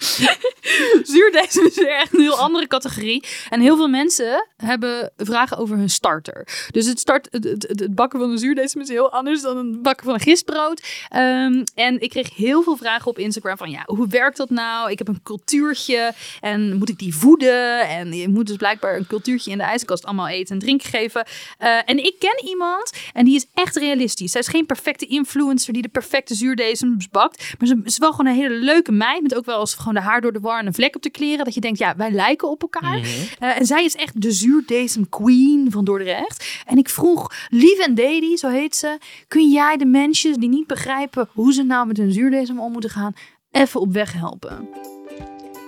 [1.12, 3.24] Zuurdesem is echt een heel andere categorie.
[3.50, 6.48] En heel veel mensen hebben vragen over hun starter.
[6.70, 10.14] Dus het, start, het, bakken van een zuurdesem is heel anders dan het bakken van
[10.14, 10.82] een gistbrood.
[11.08, 14.90] Ehm, en ik kreeg heel veel vragen op Instagram van ja, hoe werkt dat nou?
[14.90, 17.88] Ik heb een cultuurtje en moet ik die voeden?
[17.88, 21.26] En je moet dus blijkbaar een cultuurtje in de ijskast allemaal eten en drinken geven.
[21.58, 24.32] Eh, en ik ken iemand en die is echt realistisch.
[24.32, 27.54] Zij is geen perfecte influencer die de perfecte zuurdesems bakt.
[27.58, 29.22] Maar ze is wel gewoon een hele leuke meid.
[29.22, 31.10] Met ook wel eens gewoon de haar door de war en een vlek op de
[31.10, 31.44] kleren.
[31.44, 32.98] Dat je denkt, ja, wij lijken op elkaar.
[32.98, 33.08] Mhm.
[33.38, 36.62] Eh, en zij is echt de zuurdesem queen van Dordrecht.
[36.66, 38.98] En ik vroeg, Lief en Daddy, zo heet ze.
[39.28, 42.90] Kun jij de mensen die niet begrijpen hoe ze nou met hun zuurdesem om moeten
[42.90, 43.14] gaan,
[43.50, 44.68] even op weg helpen?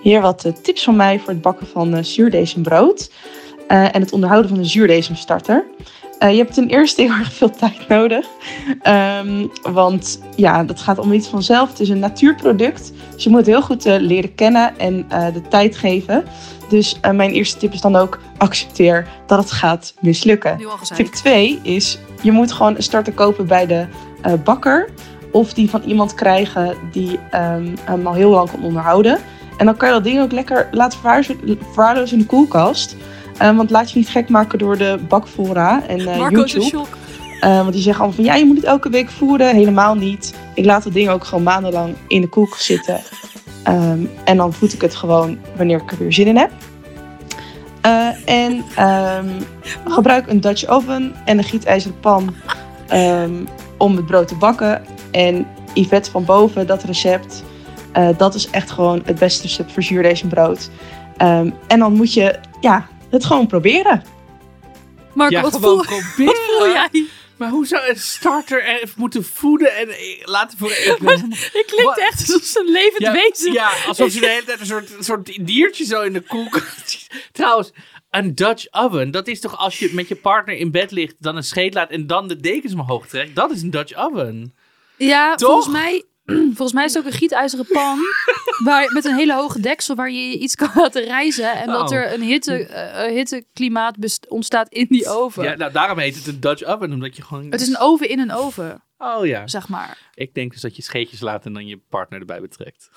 [0.03, 3.11] Hier wat eh, tips van mij voor het bakken van uh, zuurdesembrood.
[3.69, 5.65] Uh, en het onderhouden van een zuurdesemstarter.
[6.23, 8.27] Uh, je hebt ten eerste heel erg veel tijd nodig.
[9.23, 11.69] Um, want ja, dat gaat om iets vanzelf.
[11.69, 12.93] Het is een natuurproduct.
[13.15, 16.25] Dus je moet het heel goed uh, leren kennen en uh, de tijd geven.
[16.69, 20.61] Dus mijn eerste tip is dan ook accepteer dat het gaat mislukken.
[20.95, 23.87] Tip 2 is je moet gewoon een starter kopen bij de
[24.45, 24.89] bakker.
[25.33, 29.19] Of die van iemand krijgen die um, hem al heel lang kan onderhouden.
[29.57, 32.97] En dan kan je dat ding ook lekker laten verwaarlozen in de koelkast.
[33.43, 36.61] Uh, want laat je niet gek maken door de bakfora en uh, Marco YouTube.
[36.61, 36.89] is shock.
[37.41, 39.55] Uh, want die zeggen allemaal van ja, je moet het elke week voeden.
[39.55, 40.35] Helemaal niet.
[40.55, 43.01] Ik laat het ding ook gewoon maandenlang in de koelkast zitten.
[43.69, 46.51] Um, en dan voed ik het gewoon wanneer ik er weer zin in heb.
[48.25, 49.31] en um,
[49.85, 52.35] gebruik een Dutch oven en een gietijzeren pan
[52.93, 54.83] um, om het brood te bakken.
[55.11, 57.43] En Yvette van boven, dat recept,
[58.17, 60.71] dat is echt gewoon het beste recept voor zuurdesembrood.
[61.23, 64.03] Um, en dan moet je ja, het gewoon proberen.
[65.15, 66.27] Marco, ja, wat, gewoon voel, proberen.
[66.27, 67.07] wat voel jij?
[67.37, 71.31] Maar hoe zou een starter even moeten voeden en eh, laten voor eten?
[71.31, 73.53] Het klinkt echt alsof een levend ja, wezen.
[73.53, 77.07] Ja, alsof je de hele tijd een soort, een soort diertje zo in de koelkast...
[77.33, 77.71] Trouwens,
[78.11, 81.37] een Dutch oven, dat is toch als je met je partner in bed ligt, dan
[81.37, 83.35] een scheet laat en dan de dekens omhoog trekt?
[83.35, 84.55] Dat is een Dutch oven.
[84.97, 85.51] Ja, Toch?
[85.51, 86.05] volgens mij,
[86.57, 87.99] volgens mij is het ook een gietijzeren pan
[88.65, 91.53] waar, met een hele hoge deksel waar je iets kan laten rijzen.
[91.53, 91.97] En dat Oh.
[91.97, 93.97] er een hitte, eh, hitteklimaat
[94.29, 95.45] ontstaat in die oven.
[95.45, 97.51] Ja, nou daarom heet het een Dutch oven, omdat je gewoon...
[97.51, 99.47] Het is een oven in een oven, Oh ja.
[99.47, 100.11] zeg maar.
[100.15, 102.91] Ik denk dus dat je scheetjes laat en dan je partner erbij betrekt.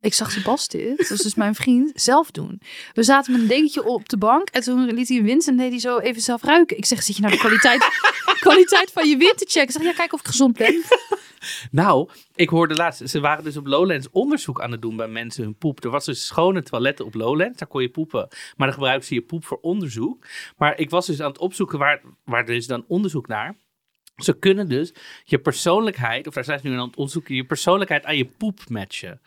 [0.00, 2.60] Ik zag Sebastian, dat is dus mijn vriend, zelf doen.
[2.92, 5.70] We zaten met een dekentje op de bank en toen liet hij een en deed
[5.70, 6.76] hij zo even zelf ruiken.
[6.76, 7.88] Ik zeg, zit je nou de kwaliteit,
[8.40, 9.62] kwaliteit van je wind te checken?
[9.62, 10.82] Ik zeg, ja, kijk of ik gezond ben.
[11.70, 15.42] Nou, ik hoorde laatst, ze waren dus op Lowlands onderzoek aan het doen bij mensen
[15.42, 15.84] hun poep.
[15.84, 18.28] Er was dus schone toiletten op Lowlands, daar kon je poepen.
[18.56, 20.26] Maar dan gebruikten ze je poep voor onderzoek.
[20.56, 23.56] Maar ik was dus aan het opzoeken waar, waar er is dan onderzoek naar.
[24.16, 28.04] Ze kunnen dus je persoonlijkheid, of daar zijn ze nu aan het onderzoeken, je persoonlijkheid
[28.04, 29.20] aan je poep matchen.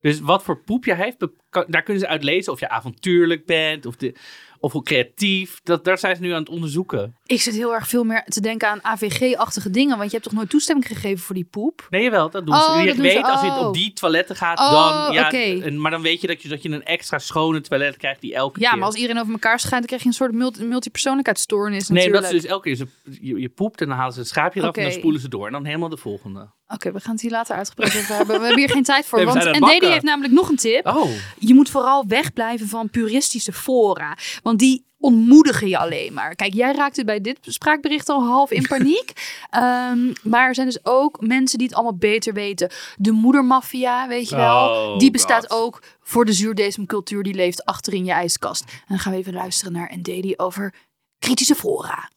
[0.00, 3.46] Dus wat voor poep je heeft, kan- daar kunnen ze uit lezen of je avontuurlijk
[3.46, 4.14] bent of, de,
[4.60, 5.60] of hoe creatief.
[5.62, 7.16] Dat, daar zijn ze nu aan het onderzoeken.
[7.26, 10.38] Ik zit heel erg veel meer te denken aan AVG-achtige dingen, want je hebt toch
[10.38, 11.86] nooit toestemming gegeven voor die poep?
[11.90, 12.82] Nee, jawel, dat doen Oh, ze.
[12.84, 13.00] Je ze.
[13.02, 13.66] weet, als je het Oh.
[13.66, 14.70] op die toiletten gaat, Oh,
[15.06, 15.12] dan...
[15.14, 15.36] Ja, oké.
[15.64, 18.34] en- maar dan weet je dat, je dat je een extra schone toilet krijgt die
[18.34, 18.78] elke Ja, keer...
[18.78, 22.24] maar als iedereen over elkaar schijnt, dan krijg je een soort multi- multipersoonlijkheidsstoornis Nee, natuurlijk.
[22.24, 22.76] dat is dus elke keer.
[22.76, 22.86] Ze,
[23.20, 25.46] je, je poept en dan halen ze een schaapje eraf en dan spoelen ze door.
[25.46, 26.48] En dan helemaal de volgende.
[26.68, 28.36] Oké, we gaan het hier later uitgebreid over hebben.
[28.40, 29.24] We hebben hier geen tijd voor.
[29.24, 30.86] Want, en het Dedy heeft namelijk nog een tip.
[30.86, 31.10] Oh,
[31.46, 34.16] Je moet vooral wegblijven van puristische fora.
[34.42, 36.34] Want die ontmoedigen je alleen maar.
[36.34, 39.12] Kijk, jij raakte bij dit spraakbericht al half in paniek.
[39.50, 42.70] Ehm, maar er zijn dus ook mensen die het allemaal beter weten.
[42.96, 44.68] De moedermafia, weet je wel.
[44.68, 45.60] Oh, die bestaat God.
[45.60, 47.22] ook voor de zuurdesemcultuur.
[47.22, 48.64] Die leeft achter in je ijskast.
[48.64, 50.74] En dan gaan we even luisteren naar een Dedy over
[51.18, 52.10] kritische fora.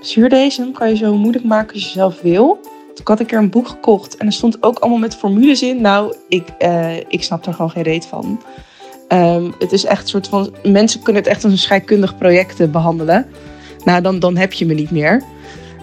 [0.00, 2.60] Zuurdesem kan je zo moeilijk maken als je zelf wil.
[3.04, 5.80] Toen had ik er een boek gekocht en er stond ook allemaal met formules in.
[5.80, 8.42] Nou, ik, eh, ik snap er gewoon geen reet van.
[9.08, 10.54] Ehm, het is echt een soort van.
[10.64, 13.26] Mensen kunnen het echt als een scheikundig project eh, behandelen.
[13.84, 15.22] Nou, dan, dan heb je me niet meer.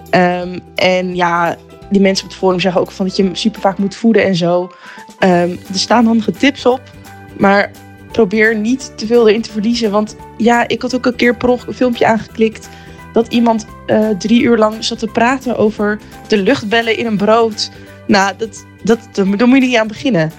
[0.10, 1.58] Ehm, en ja,
[1.90, 4.36] die mensen op het forum zeggen ook van dat je super vaak moet voeden en
[4.36, 4.72] zo.
[5.20, 6.82] Ehm, er staan handige tips op.
[7.38, 7.72] Maar
[8.12, 9.92] probeer niet te veel erin te verliezen.
[9.92, 12.70] Want ja, ik had ook een keer per een filmpje aangeklikt.
[13.14, 17.72] Dat iemand eh, drie uur lang zat te praten over de luchtbellen in een brood.
[18.08, 20.32] Nou, dat, dat, daar moet je niet aan beginnen.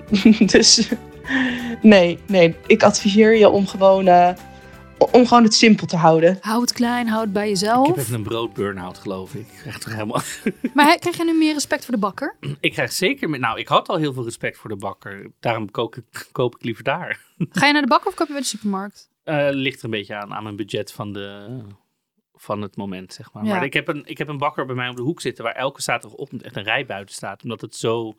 [0.52, 0.88] dus
[1.82, 2.56] nee, nee.
[2.66, 4.32] Ik adviseer je om gewoon, eh,
[4.98, 6.38] om gewoon het simpel te houden.
[6.40, 7.86] Hou het klein, hou het bij ik jezelf.
[7.86, 9.46] heb even een brood-burn-out, geloof ik.
[9.66, 10.20] Echt toch helemaal...
[10.74, 12.36] Maar krijg jij nu meer respect voor de bakker?
[12.60, 13.30] ik krijg zeker...
[13.30, 15.30] Met, nou, ik had al heel veel respect voor de bakker.
[15.40, 17.20] Daarom kook ik, koop ik liever daar.
[17.50, 19.10] Ga je naar de bakker of koop je bij de supermarkt?
[19.24, 21.58] Eh, ligt er een beetje aan, aan mijn budget van, de,
[22.46, 23.44] van het moment, zeg maar.
[23.44, 23.54] Ja.
[23.54, 25.44] Maar ik heb, een, ik heb een bakker bij mij op de hoek zitten...
[25.44, 27.42] waar elke zaterdagochtend echt een rij buiten staat.
[27.42, 28.14] Omdat het zo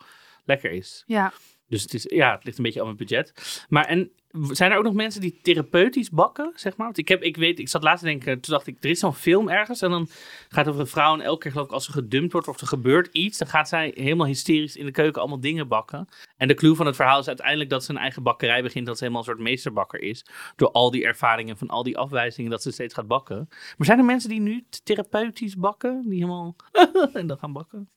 [0.45, 1.03] lekker is.
[1.07, 1.33] Ja.
[1.67, 3.65] Dus het, is, ja, het ligt een beetje aan mijn budget.
[3.69, 4.11] Maar en
[4.51, 6.85] zijn er ook nog mensen die therapeutisch bakken, zeg maar?
[6.85, 8.99] Want ik, heb, ik weet, ik zat laatst te denken, toen dacht ik, er is
[8.99, 10.07] zo'n film ergens en dan
[10.47, 12.61] gaat het over een vrouw en elke keer geloof ik als ze gedumpt wordt of
[12.61, 16.07] er gebeurt iets, dan gaat zij helemaal hysterisch in de keuken allemaal dingen bakken.
[16.37, 18.97] En de clue van het verhaal is uiteindelijk dat ze een eigen bakkerij begint, dat
[18.97, 20.25] ze helemaal een soort meesterbakker is.
[20.55, 23.45] Door al die ervaringen van al die afwijzingen dat ze steeds gaat bakken.
[23.49, 26.55] Maar zijn er mensen die nu therapeutisch bakken, die helemaal
[27.13, 27.89] en dan gaan bakken?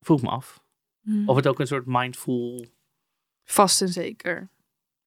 [0.00, 0.61] Vroeg me af.
[1.02, 1.28] Hmm.
[1.28, 2.66] Of het ook een soort mindful...
[3.44, 4.48] Vast en zeker.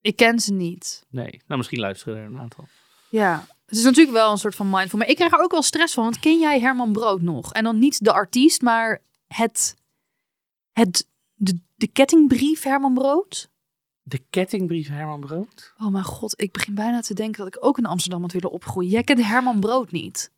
[0.02, 1.06] Ik ken ze niet.
[1.10, 2.68] Nee, nou misschien luisteren er een aantal.
[3.10, 5.00] Ja, het is natuurlijk wel een soort van mindful.
[5.00, 6.04] Maar ik krijg er ook wel stress van.
[6.04, 7.54] Want ken jij Herman Brood nog?
[7.54, 9.76] En dan niet de artiest, maar het...
[10.72, 13.50] het de, de kettingbrief Herman Brood?
[14.02, 15.74] De kettingbrief Herman Brood?
[15.78, 18.52] Oh mijn god, ik begin bijna te denken dat ik ook in Amsterdam had willen
[18.52, 18.92] opgroeien.
[18.92, 20.32] Jij kent Herman Brood niet?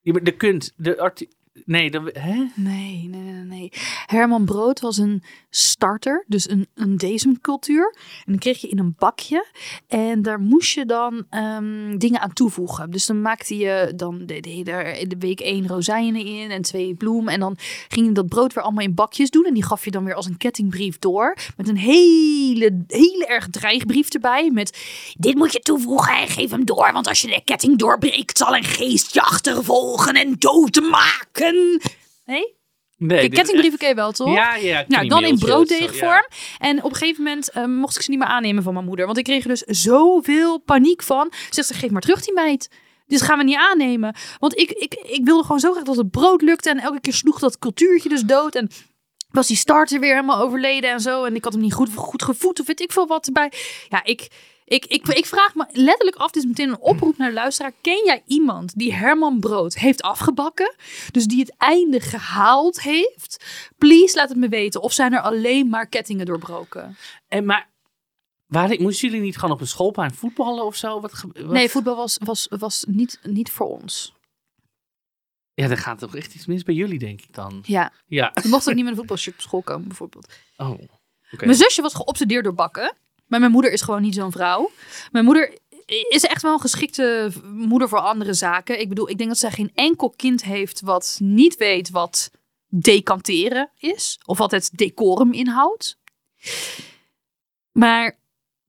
[0.00, 1.28] Ja, maar de kunst, de arti...
[1.64, 2.46] Nee, hè?
[2.54, 3.72] Nee, nee, nee, nee.
[4.06, 7.94] Herman Brood was een starter, dus een, een bezemcultuur.
[7.96, 9.46] En dan kreeg je in een bakje
[9.88, 12.90] en daar moest je dan ehm, dingen aan toevoegen.
[12.90, 17.28] Dus dan maakte je dan de, hele de week één rozijnen in en twee bloem.
[17.28, 17.56] En dan
[17.88, 19.44] ging je dat brood weer allemaal in bakjes doen.
[19.44, 21.36] En die gaf je dan weer als een kettingbrief door.
[21.56, 24.50] Met een hele, hele erg dreigbrief erbij.
[24.50, 24.78] Met
[25.18, 26.92] dit moet je toevoegen en geef hem door.
[26.92, 30.38] Want als je de ketting doorbreekt, zal een geest je achtervolgen en
[32.24, 32.54] Nee?
[32.98, 34.34] Nee, kettingbrieven ken je wel, toch?
[34.34, 34.84] Ja, ja.
[34.88, 36.26] Nou, dan in brooddeegvorm.
[36.58, 39.06] En op een gegeven moment eh, mocht ik ze niet meer aannemen van mijn moeder.
[39.06, 41.32] Want ik kreeg er dus zoveel paniek van.
[41.50, 42.70] Zegt ze, geef maar terug die meid.
[43.06, 44.14] Dit gaan we niet aannemen.
[44.38, 46.70] Want ik, ik, ik wilde gewoon zo graag dat het brood lukte.
[46.70, 48.54] En elke keer sloeg dat cultuurtje dus dood.
[48.54, 48.70] En
[49.30, 51.24] was die starter weer helemaal overleden en zo.
[51.24, 53.52] En ik had hem niet goed, goed gevoed of weet ik veel wat erbij.
[53.88, 54.28] Ja, ik,
[54.68, 56.30] ik, ik, ik vraag me letterlijk af.
[56.30, 57.72] Dit is meteen een oproep naar de luisteraar.
[57.80, 60.74] Ken jij iemand die Herman Brood heeft afgebakken?
[61.10, 63.44] Dus die het einde gehaald heeft?
[63.78, 64.82] Please laat het me weten.
[64.82, 66.96] Of zijn er alleen maar kettingen doorbroken?
[67.28, 67.70] En maar,
[68.46, 71.00] waren, moesten jullie niet gewoon op een schoolplein voetballen of zo?
[71.00, 71.24] Wat?
[71.34, 74.14] Nee, voetbal was, was, was niet, niet voor ons.
[75.54, 77.62] Ja, dan gaat toch echt iets mis bij jullie, denk ik dan.
[77.66, 78.30] Ja, Ja.
[78.42, 80.28] we mochten ook niet met een voetbalshirt op school komen, bijvoorbeeld.
[80.56, 81.44] Oh, oké.
[81.44, 82.96] Mijn zusje was geobsedeerd door bakken.
[83.26, 84.70] Maar mijn moeder is gewoon niet zo'n vrouw.
[85.12, 85.58] Mijn moeder
[86.08, 88.80] is echt wel een geschikte moeder voor andere zaken.
[88.80, 92.30] Ik bedoel, ik denk dat zij geen enkel kind heeft wat niet weet wat
[92.68, 94.18] decanteren is.
[94.24, 95.98] Of wat het decorum inhoudt.
[97.72, 98.18] Maar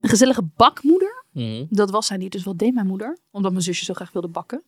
[0.00, 1.64] een gezellige bakmoeder, Mhm.
[1.70, 2.32] dat was zij niet.
[2.32, 3.18] Dus wat deed mijn moeder?
[3.30, 4.62] Omdat mijn zusje zo graag wilde bakken.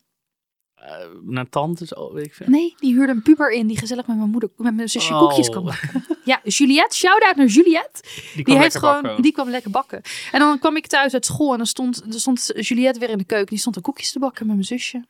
[0.80, 2.46] Eh, naar tantes, oh, weet ik veel.
[2.48, 5.18] Nee, die huurde een puber in die gezellig met mijn moeder, met mijn zusje Oh.
[5.20, 6.04] koekjes kan bakken.
[6.24, 8.02] Ja, Juliette, shout-out naar Juliette.
[8.34, 10.02] Die, Die, heeft gewoon, die kwam lekker bakken.
[10.32, 13.18] En dan kwam ik thuis uit school en dan stond, er stond Juliette weer in
[13.18, 13.46] de keuken.
[13.46, 15.04] Die stond er koekjes te bakken met mijn zusje.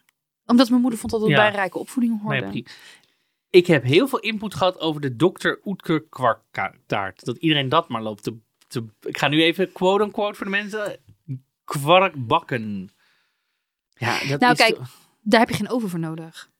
[0.46, 1.36] Omdat mijn moeder vond dat het Ja.
[1.36, 2.40] bij een rijke opvoeding hoorde.
[2.46, 2.64] Nee,
[3.50, 5.50] ik heb heel veel input gehad over de Dr.
[5.64, 7.24] Oetker kwarktaart.
[7.24, 8.36] Dat iedereen dat maar loopt te,
[8.68, 8.84] te...
[9.00, 10.96] Ik ga nu even quote-unquote voor de mensen.
[11.64, 12.90] Kwark bakken.
[13.94, 14.78] Ja, dat Nou, is kijk.
[15.20, 16.50] Daar heb je geen oven voor nodig.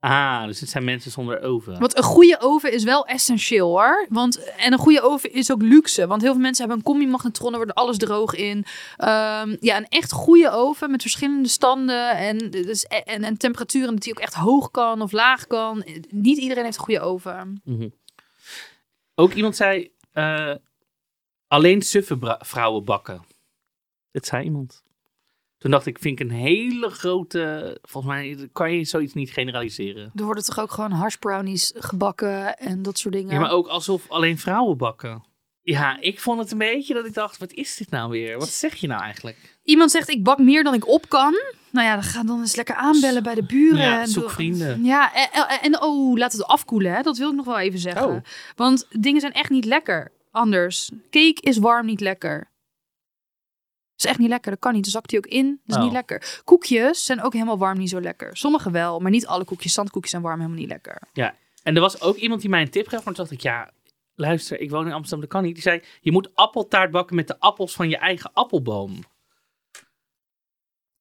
[0.00, 1.78] Ah, dus het zijn mensen zonder oven.
[1.78, 4.06] Want een goede oven is wel essentieel hoor.
[4.08, 6.06] Want, en een goede oven is ook luxe.
[6.06, 8.64] Want heel veel mensen hebben een combi-magnetron, er wordt alles droog in.
[8.96, 14.02] Ehm, ja, een echt goede oven met verschillende standen en, dus, en, en temperaturen dat
[14.02, 15.84] die ook echt hoog kan of laag kan.
[16.08, 17.60] Niet iedereen heeft een goede oven.
[17.64, 17.88] Mhm.
[19.14, 20.54] Ook iemand zei, eh,
[21.46, 23.22] alleen suffe vrouwen bakken.
[24.10, 24.82] Dat zei iemand.
[25.58, 27.78] Toen dacht ik, vind ik een hele grote...
[27.82, 30.12] Volgens mij kan je zoiets niet generaliseren.
[30.14, 33.32] Er worden toch ook gewoon hashbrownies gebakken en dat soort dingen.
[33.34, 35.24] Ja, maar ook alsof alleen vrouwen bakken.
[35.62, 38.38] Ja, ik vond het een beetje dat ik dacht, wat is dit nou weer?
[38.38, 39.58] Wat zeg je nou eigenlijk?
[39.62, 41.34] Iemand zegt ik bak meer dan ik op kan.
[41.70, 43.78] Nou ja, dan ga dan eens lekker aanbellen bij de buren.
[43.78, 44.84] Ja, en zoek vrienden.
[44.84, 46.92] Ja, en, en- en oh, laat het afkoelen.
[46.94, 47.02] Hè?
[47.02, 48.06] Dat wil ik nog wel even zeggen.
[48.08, 48.16] Oh.
[48.56, 50.12] Want dingen zijn echt niet lekker.
[50.30, 50.90] Anders.
[51.10, 52.50] Cake is warm niet lekker.
[53.98, 54.50] Is echt niet lekker.
[54.50, 54.82] Dat kan niet.
[54.82, 55.60] Dan zakt hij ook in.
[55.64, 55.82] Dat is Oh.
[55.82, 56.40] niet lekker.
[56.44, 58.36] Koekjes zijn ook helemaal warm niet zo lekker.
[58.36, 59.72] Sommige wel, maar niet alle koekjes.
[59.72, 61.02] Zandkoekjes zijn warm helemaal niet lekker.
[61.62, 63.70] En er was ook iemand die mij een tip gaf, maar toen dacht ik, ja,
[64.14, 65.54] luister, ik woon in Amsterdam, dat kan niet.
[65.54, 69.04] Die zei, je moet appeltaart bakken met de appels van je eigen appelboom.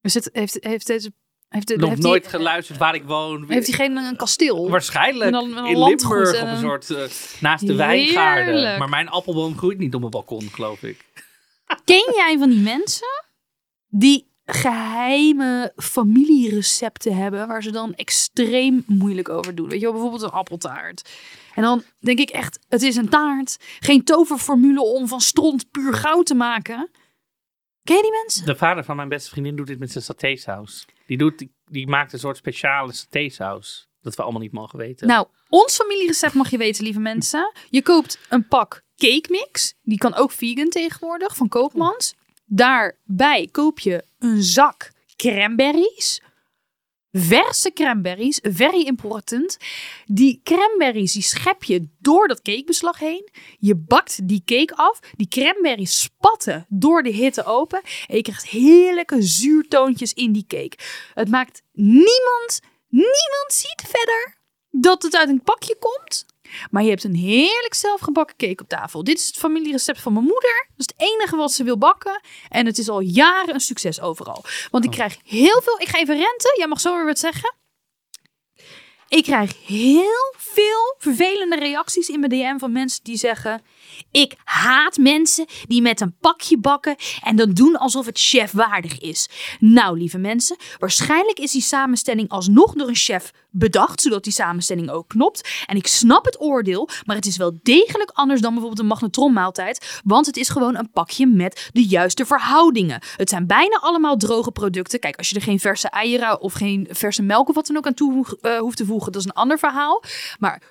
[0.02, 1.12] Dus het, heeft, heeft deze...
[1.48, 3.46] Heeft, Nog heeft nooit die, geluisterd waar ik woon.
[3.48, 4.70] Heeft diegene een kasteel?
[4.70, 7.04] Waarschijnlijk een in Limburg op een een- soort, eh,
[7.42, 8.80] naast de wijngaarden.
[8.80, 11.06] Maar mijn appelboom groeit niet op mijn balkon, geloof ik.
[11.84, 13.26] Ken jij van die mensen
[13.88, 19.70] die geheime familierecepten hebben waar ze dan extreem moeilijk over doen?
[19.70, 21.10] Weet je wel, bijvoorbeeld een appeltaart.
[21.56, 23.58] En dan denk ik echt, het is een taart.
[23.80, 26.90] Geen toverformule om van stront puur goud te maken.
[27.84, 28.46] Ken je die mensen?
[28.46, 30.86] De vader van mijn beste vriendin doet dit met zijn satésaus.
[31.06, 33.80] Die, doet, die, die maakt een soort speciale satésaus.
[33.80, 35.08] Dat Dat we allemaal niet mogen weten.
[35.08, 37.52] Nou, ons familierecept mag je weten, lieve mensen.
[37.70, 39.74] Je koopt een pak cake mix.
[39.82, 42.14] Die kan ook vegan tegenwoordig, van Koopmans.
[42.46, 46.22] Daarbij koop je een zak cranberries.
[47.12, 49.58] Verse cranberries, very important.
[50.06, 53.30] Die cranberries die schep je door dat cakebeslag heen.
[53.60, 55.00] Je bakt die cake af.
[55.16, 57.82] Die cranberries spatten door de hitte open.
[58.08, 60.78] En je krijgt heerlijke zuurtoontjes in die cake.
[61.14, 64.37] Het maakt niemand, niemand ziet verder
[64.82, 66.26] dat het uit een pakje komt.
[66.72, 69.04] Maar je hebt een heerlijk zelfgebakken cake op tafel.
[69.04, 70.68] Dit is het familierecept van mijn moeder.
[70.76, 72.22] Dat is het enige wat ze wil bakken.
[72.50, 74.44] En het is al jaren een succes overal.
[74.72, 74.96] Want ik Oh.
[74.96, 75.80] krijg heel veel...
[75.80, 76.58] Ik ga even renten.
[76.58, 77.56] Jij mag zo weer wat zeggen.
[79.10, 83.62] Ik krijg heel veel vervelende reacties in mijn DM van mensen die zeggen...
[84.12, 89.30] Ik haat mensen die met een pakje bakken en dan doen alsof het chefwaardig is.
[89.60, 94.90] Nou, lieve mensen, waarschijnlijk is die samenstelling alsnog door een chef bedacht, zodat die samenstelling
[94.90, 95.50] ook knopt.
[95.66, 100.02] En ik snap het oordeel, maar het is wel degelijk anders dan bijvoorbeeld een magnetronmaaltijd,
[100.04, 103.02] want het is gewoon een pakje met de juiste verhoudingen.
[103.16, 105.00] Het zijn bijna allemaal droge producten.
[105.00, 107.88] Kijk, als je er geen verse eieren of geen verse melk of wat dan ook
[107.88, 110.04] aan toe eh, hoeft te voegen, dat is een ander verhaal.
[110.40, 110.62] Maar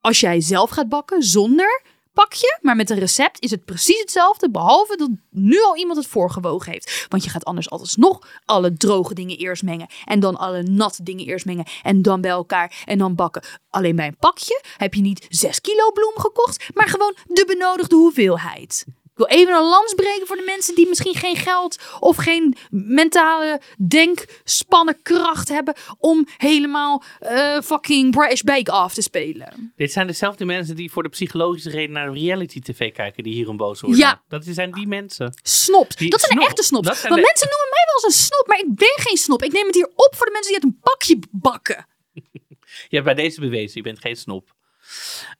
[0.00, 1.82] als jij zelf gaat bakken zonder
[2.24, 6.06] pakje, maar met een recept is het precies hetzelfde, behalve dat nu al iemand het
[6.06, 7.06] voorgewogen heeft.
[7.08, 11.02] Want je gaat anders altijd nog alle droge dingen eerst mengen en dan alle natte
[11.02, 13.42] dingen eerst mengen en dan bij elkaar en dan bakken.
[13.70, 17.96] Alleen bij een pakje heb je niet 6 kilo bloem gekocht, maar gewoon de benodigde
[17.96, 18.84] hoeveelheid.
[19.16, 22.56] Ik wil even een lans breken voor de mensen die misschien geen geld of geen
[22.70, 29.72] mentale denkspannenkracht hebben om helemaal eh, fucking British Bake Off te spelen.
[29.76, 33.56] Dit zijn dezelfde mensen die voor de psychologische reden naar reality tv kijken, die hierom
[33.56, 33.98] boos worden.
[33.98, 34.22] Ja.
[34.28, 35.34] Dat zijn die mensen.
[35.42, 35.96] Snops.
[35.96, 36.86] Die dat zijn de snop- echte snops.
[36.86, 39.42] Want de- mensen noemen mij wel eens een snop, maar ik ben geen snop.
[39.42, 41.86] Ik neem het hier op voor de mensen die uit een pakje bakken.
[42.88, 44.54] Je hebt bij deze bewezen, je bent geen snop.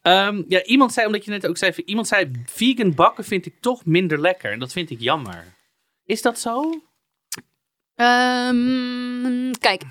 [0.03, 3.55] Ehm, ja, iemand zei, omdat je net ook zei, iemand zei, vegan bakken vind ik
[3.61, 4.53] toch minder lekker.
[4.53, 5.45] En dat vind ik jammer.
[6.05, 6.81] Is dat zo?
[7.95, 9.83] Ehm, kijk,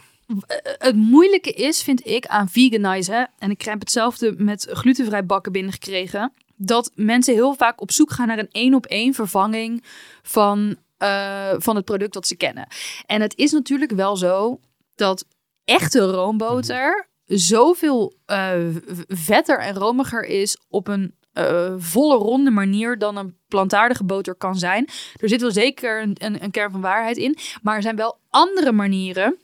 [0.48, 5.52] eh, het moeilijke is, vind ik, aan veganizen, en ik heb hetzelfde met glutenvrij bakken
[5.52, 9.84] binnengekregen, dat mensen heel vaak op zoek gaan naar een één op één vervanging
[10.24, 12.68] van, eh, van het product dat ze kennen.
[13.06, 14.60] En het is natuurlijk wel zo
[14.96, 15.26] dat
[15.63, 23.18] echte roomboter zoveel v- vetter en romiger is op een eh, volle ronde manier dan
[23.18, 24.88] een plantaardige boter kan zijn.
[25.16, 27.38] Er zit wel zeker een, een, een kern van waarheid in.
[27.62, 29.38] Maar er zijn wel andere manieren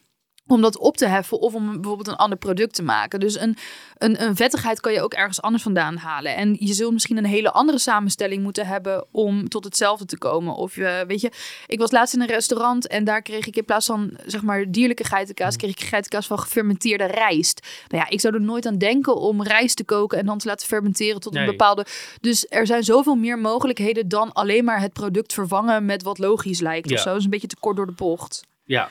[0.52, 3.20] om dat op te heffen of om bijvoorbeeld een ander product te maken.
[3.20, 3.58] Dus een,
[3.98, 6.36] een, een vettigheid kan je ook ergens anders vandaan halen.
[6.36, 10.56] En je zult misschien een hele andere samenstelling moeten hebben om tot hetzelfde te komen.
[10.56, 11.32] Of je, weet je,
[11.68, 14.72] ik was laatst in een restaurant en daar kreeg ik in plaats van zeg maar
[14.72, 17.68] dierlijke geitenkaas, kreeg ik geitenkaas van gefermenteerde rijst.
[17.88, 20.48] Nou ja, ik zou er nooit aan denken om rijst te koken en dan te
[20.48, 21.50] laten fermenteren tot een Nee.
[21.50, 21.86] bepaalde.
[22.22, 26.60] Dus er zijn zoveel meer mogelijkheden dan alleen maar het product vervangen met wat logisch
[26.60, 26.96] lijkt Ja.
[26.96, 27.10] of zo.
[27.10, 28.44] Dat is een beetje te kort door de bocht.
[28.66, 28.90] Ja.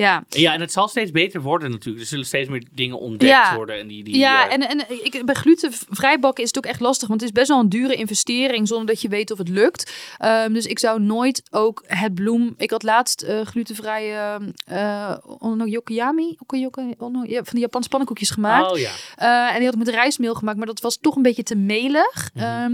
[0.00, 0.24] Ja.
[0.28, 2.02] Ja, en het zal steeds beter worden natuurlijk.
[2.02, 3.54] Er zullen steeds meer dingen ontdekt Ja.
[3.54, 3.78] worden.
[3.78, 6.80] En die, die, Ja, eh, en, en ik, bij glutenvrij bakken is het ook echt
[6.80, 9.48] lastig, want het is best wel een dure investering zonder dat je weet of het
[9.48, 9.92] lukt.
[10.18, 12.54] Ehm, dus ik zou nooit ook het bloem.
[12.56, 14.40] Ik had laatst eh glutenvrije
[14.72, 18.70] uh, onogyokoyami, okoyoke- ono- ja, van die Japanse pannenkoekjes gemaakt.
[18.72, 18.90] Oh ja.
[19.16, 21.54] Eh, en die had ik met rijstmeel gemaakt, maar dat was toch een beetje te
[21.56, 22.30] melig.
[22.34, 22.44] Mhm.
[22.44, 22.72] Ehm,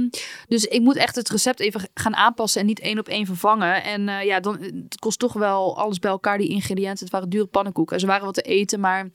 [0.48, 3.82] dus ik moet echt het recept even gaan aanpassen en niet één op één vervangen.
[3.84, 7.04] En eh, ja, dan het kost toch wel alles bij elkaar, die ingrediënten.
[7.16, 8.00] Waren dure pannenkoeken.
[8.00, 9.10] Ze waren wat te eten, maar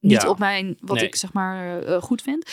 [0.00, 0.28] niet Ja.
[0.28, 1.06] op mijn, wat Nee.
[1.06, 2.50] ik zeg maar eh, goed vind.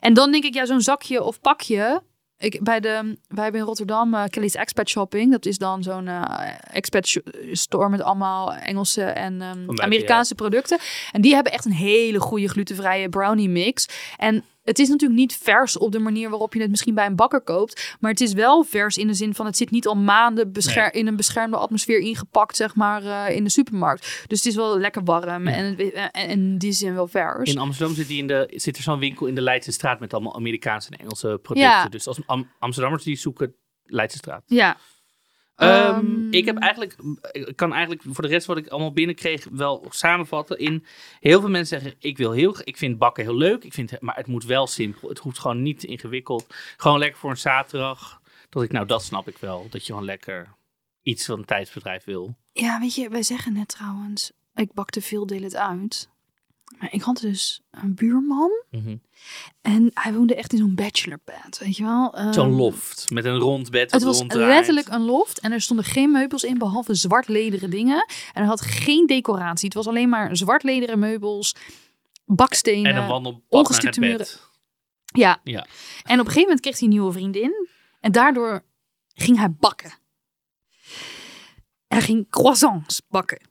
[0.00, 2.02] En dan denk ik, ja, zo'n zakje of pakje.
[2.38, 5.30] Ik, bij de, wij hebben in Rotterdam eh, Kelly's Expat Shopping.
[5.30, 7.16] Dat is dan zo'n eh, expat
[7.52, 10.78] store met allemaal Engelse en ehm, Amerikaanse producten.
[11.12, 13.88] En die hebben echt een hele goede glutenvrije brownie mix.
[14.16, 17.16] En het is natuurlijk niet vers op de manier waarop je het misschien bij een
[17.16, 17.96] bakker koopt.
[18.00, 20.94] Maar het is wel vers in de zin van het zit niet al maanden bescher-
[20.94, 24.24] in een beschermde atmosfeer ingepakt, zeg maar, eh, in de supermarkt.
[24.26, 27.50] Dus het is wel lekker warm en, het- en, en in die zin wel vers.
[27.52, 30.14] In Amsterdam zit, die in de, zit er zo'n winkel in de Leidse straat met
[30.14, 31.70] allemaal Amerikaanse en Engelse producten.
[31.70, 31.88] Ja.
[31.88, 34.42] Dus als Am- Amsterdammers die zoeken Leidse straat.
[34.46, 34.76] Ja.
[35.60, 36.96] Ehm, Ehm, ik heb eigenlijk,
[37.32, 40.84] ik kan eigenlijk voor de rest wat ik allemaal binnenkreeg wel samenvatten in
[41.20, 44.16] heel veel mensen zeggen ik wil heel, ik vind bakken heel leuk, ik vind, maar
[44.16, 48.20] het moet wel simpel, het hoeft gewoon niet ingewikkeld, gewoon lekker voor een zaterdag.
[48.48, 50.54] Dat ik nou dat snap ik wel, dat je gewoon lekker
[51.02, 52.36] iets van een tijdsbedrijf wil.
[52.52, 56.10] Ja, weet je, wij zeggen net trouwens, ik bakte veel deel het uit.
[56.78, 58.50] Maar ik had dus een buurman
[59.60, 62.14] en hij woonde echt in zo'n bachelorbed, weet je wel.
[62.14, 63.92] Ehm, Zo'n loft met een rond bed.
[63.92, 64.48] Het was ronddraait.
[64.48, 67.96] letterlijk een loft en er stonden geen meubels in behalve zwart lederen dingen.
[68.06, 69.64] En hij had geen decoratie.
[69.64, 71.54] Het was alleen maar zwart lederen meubels.
[72.24, 72.90] bakstenen.
[72.94, 74.16] En een wandelpad naar het muren.
[74.18, 74.40] bed.
[75.04, 75.40] Ja.
[75.44, 75.66] Ja.
[76.02, 77.68] En op een gegeven moment kreeg hij een nieuwe vriendin.
[78.00, 78.64] En daardoor
[79.14, 79.92] ging hij bakken.
[81.88, 83.49] Hij ging croissants bakken.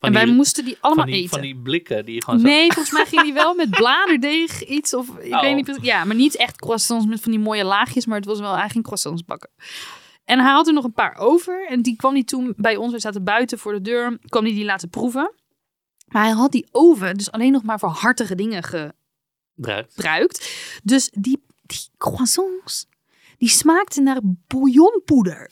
[0.00, 1.30] En wij die- moesten die allemaal van die, eten.
[1.30, 2.46] Van die blikken die je gewoon zo...
[2.46, 4.94] Nee, volgens mij ging hij wel met bladerdeeg iets.
[4.94, 5.40] Of ik Oh.
[5.40, 5.84] weet niet precies.
[5.84, 8.06] Ja, maar niet echt croissants met van die mooie laagjes.
[8.06, 9.50] Maar het was wel, ging croissants bakken.
[10.24, 11.66] En hij had er nog een paar over.
[11.68, 12.92] En die kwam hij toen bij ons.
[12.92, 14.18] We zaten buiten voor de deur.
[14.28, 15.34] Kwam hij die laten proeven.
[16.06, 18.62] Maar hij had die oven dus alleen nog maar voor hartige dingen
[19.54, 19.92] Bruikt.
[19.94, 20.50] gebruikt.
[20.82, 22.86] Dus die, die croissants,
[23.38, 25.50] die smaakten naar bouillonpoeder.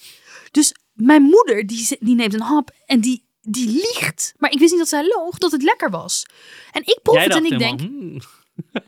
[0.51, 4.35] Dus mijn moeder, die, die neemt een hap en die, die liegt.
[4.39, 6.27] Maar ik wist niet dat zij loog, dat het lekker was.
[6.73, 8.21] En ik proef Jij het en ik helemaal, denk, hmm,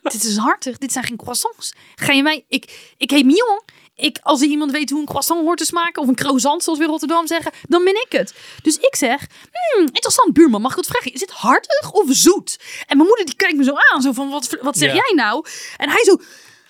[0.13, 1.73] dit is hartig, dit zijn geen croissants.
[1.95, 3.63] Ga je mij, ik, ik heet Mion.
[3.95, 6.79] Ik, als er iemand weet hoe een croissant hoort te smaken, of een croissant zoals
[6.79, 8.35] we in Rotterdam zeggen, dan ben ik het.
[8.63, 11.13] Dus ik zeg, hmm, interessant buurman, mag ik wat vragen?
[11.13, 12.57] Is het hartig of zoet?
[12.87, 14.95] En mijn moeder die kijkt me zo aan, zo van, wat, wat zeg Ja.
[14.95, 15.47] jij nou?
[15.77, 16.21] En hij zo,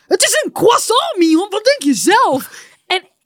[0.06, 2.64] het is een croissant Mion, wat denk je zelf?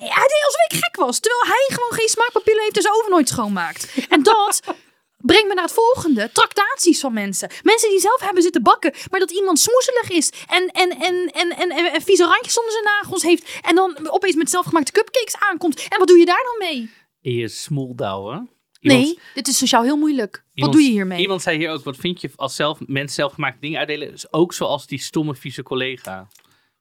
[0.08, 3.10] Hij deed alsof ik gek was, terwijl hij gewoon geen smaakpapillen heeft en zijn oven
[3.10, 4.06] nooit schoonmaakt.
[4.08, 4.60] En dat
[5.22, 6.30] Breng me naar het volgende.
[6.32, 7.50] Tractaties van mensen.
[7.62, 10.32] Mensen die zelf hebben zitten bakken, maar dat iemand smoezelig is.
[10.48, 13.58] En, en, en, en, en, en, en vieze randjes onder zijn nagels heeft.
[13.62, 15.86] En dan opeens met zelfgemaakte cupcakes aankomt.
[15.88, 16.90] En wat doe je daar dan mee?
[17.20, 18.50] in je smoeldouwen.
[18.80, 20.32] Nee, dit is sociaal heel moeilijk.
[20.32, 21.20] Wat Iemand- doe je hiermee?
[21.20, 24.10] Iemand zei hier ook, wat vind je als zelf, mensen zelfgemaakte dingen uitdelen?
[24.10, 26.28] Dus ook zoals die stomme, vieze collega.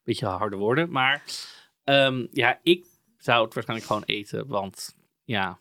[0.03, 1.23] Beetje harde woorden, maar
[1.83, 2.85] ehm, ja, ik
[3.19, 5.59] zou het waarschijnlijk gewoon eten, want ja,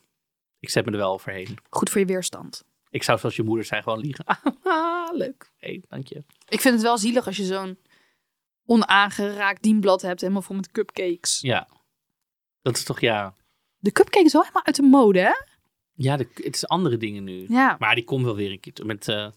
[0.59, 1.57] ik zet me er wel overheen.
[1.69, 2.63] Goed voor je weerstand.
[2.89, 4.25] Ik zou zoals je moeder zei gewoon liegen.
[4.63, 5.51] Ah, leuk.
[5.57, 6.23] Hé, dank je.
[6.47, 7.77] Ik vind het wel zielig als je zo'n
[8.65, 11.39] onaangeraakt dienblad hebt, helemaal vol met cupcakes.
[11.41, 11.67] Ja.
[12.61, 13.35] Dat is toch, ja.
[13.77, 15.33] De cupcake is wel helemaal uit de mode, hè?
[15.93, 17.45] Ja, de, het is andere dingen nu.
[17.47, 17.75] Ja.
[17.79, 18.85] Maar die komt wel weer een keer.
[18.85, 19.31] Met, eh,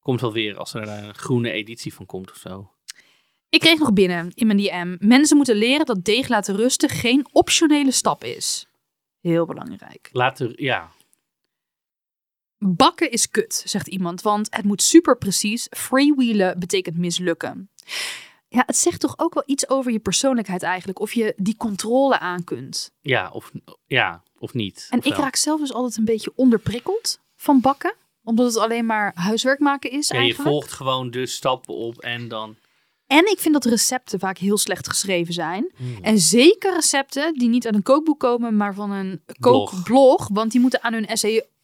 [0.00, 2.71] komt wel weer als er een groene editie van komt of zo.
[3.52, 4.96] Ik kreeg nog binnen in mijn DM.
[5.08, 8.66] Mensen moeten leren dat deeg laten rusten geen optionele stap is.
[9.20, 10.08] Heel belangrijk.
[10.12, 10.90] Later, ja.
[12.58, 15.66] Bakken is kut, zegt iemand, want het moet super precies.
[15.70, 17.70] Freewheelen betekent mislukken.
[18.48, 21.00] Ja, het zegt toch ook wel iets over je persoonlijkheid eigenlijk.
[21.00, 22.92] Of je die controle aan kunt.
[23.00, 23.50] Ja, of,
[23.86, 24.86] ja, of niet.
[24.90, 25.20] En Of ik wel.
[25.22, 27.94] raak zelf dus altijd een beetje onderprikkeld van bakken.
[28.24, 30.50] Omdat het alleen maar huiswerk maken is Ja, je eigenlijk.
[30.50, 32.56] volgt gewoon de stappen op en dan...
[33.12, 35.72] En ik vind dat recepten vaak heel slecht geschreven zijn.
[35.76, 35.96] Hmm.
[36.02, 39.70] En zeker recepten die niet uit een kookboek komen, maar van een Blog.
[39.70, 40.28] kookblog.
[40.32, 41.06] Want die moeten aan hun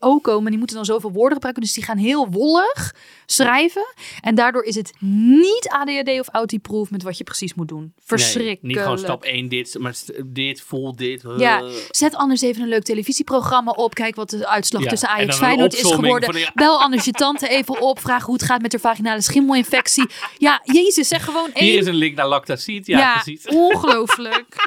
[0.00, 0.48] SEO komen.
[0.50, 1.62] Die moeten dan zoveel woorden gebruiken.
[1.62, 2.94] Dus die gaan heel wollig
[3.26, 3.94] schrijven.
[4.20, 4.92] En daardoor is het
[5.30, 7.92] niet ADHD of Audi-proof met wat je precies moet doen.
[8.04, 8.62] Verschrikkelijk.
[8.62, 9.94] Nee, niet gewoon stap 1 dit, maar
[10.26, 11.24] dit, vol dit.
[11.36, 13.94] Ja, zet anders even een leuk televisieprogramma op.
[13.94, 16.32] Kijk wat de uitslag Ja, tussen en Ajax een Feyenoord is geworden.
[16.32, 18.00] de- Bel anders je tante even op.
[18.00, 20.06] Vraag hoe het gaat met haar vaginale schimmelinfectie.
[20.38, 21.64] Ja, jezus, zeg gewoon één.
[21.68, 22.86] Hier is een link naar Lactacid.
[22.86, 23.46] Ja, precies.
[23.68, 24.66] ongelooflijk.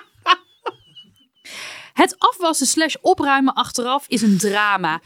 [1.93, 5.01] Het afwassen slash opruimen achteraf is een drama.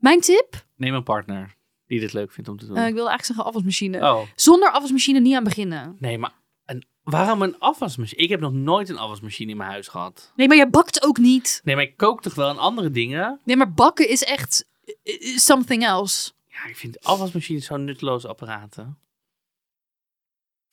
[0.00, 0.64] Mijn tip?
[0.76, 2.76] Neem een partner die dit leuk vindt om te doen.
[2.76, 4.00] Eh, ik wilde eigenlijk zeggen afwasmachine.
[4.00, 5.96] oh, Zonder afwasmachine niet aan beginnen.
[5.98, 6.32] nee, maar
[6.64, 8.22] een, waarom een afwasmachine?
[8.22, 10.32] Ik heb nog nooit een afwasmachine in mijn huis gehad.
[10.36, 11.60] Nee, maar jij bakt ook niet.
[11.64, 13.40] Nee, maar ik kook toch wel aan andere dingen?
[13.44, 14.94] Nee, maar bakken is echt eh,
[15.32, 16.32] eh, something else.
[16.46, 18.98] Ja, ik vind afwasmachines zo'n nutteloze apparaten.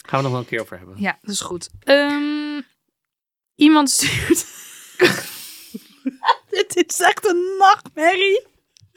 [0.06, 0.96] Gaan we nog wel een keer over hebben.
[1.00, 1.70] Ja, dat is goed.
[1.80, 2.62] Ehm,
[3.56, 4.46] iemand stuurt...
[6.50, 8.46] Dit is echt een nachtmerrie.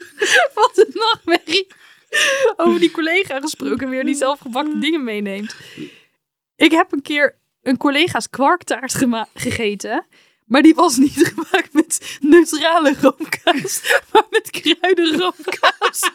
[0.53, 1.67] Wat een nachtmerrie.
[2.55, 5.55] Over die collega gesproken weer, die zelfgebakte dingen meeneemt.
[6.55, 8.93] Ik heb een keer een collega's kwarktaart
[9.33, 10.05] gegeten.
[10.51, 13.81] Maar die was niet gemaakt met neutrale roomkaas,
[14.11, 16.09] maar met kruidenroomkaas.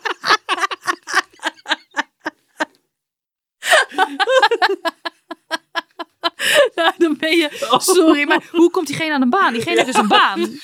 [6.75, 7.77] nou, dan ben je...
[7.79, 9.53] Sorry, maar hoe komt diegene aan een baan?
[9.53, 10.61] Diegene heeft dus een baan.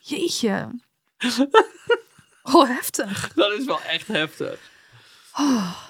[0.00, 0.70] Jeetje.
[2.52, 3.32] Oh, heftig.
[3.34, 4.58] Dat is wel echt heftig.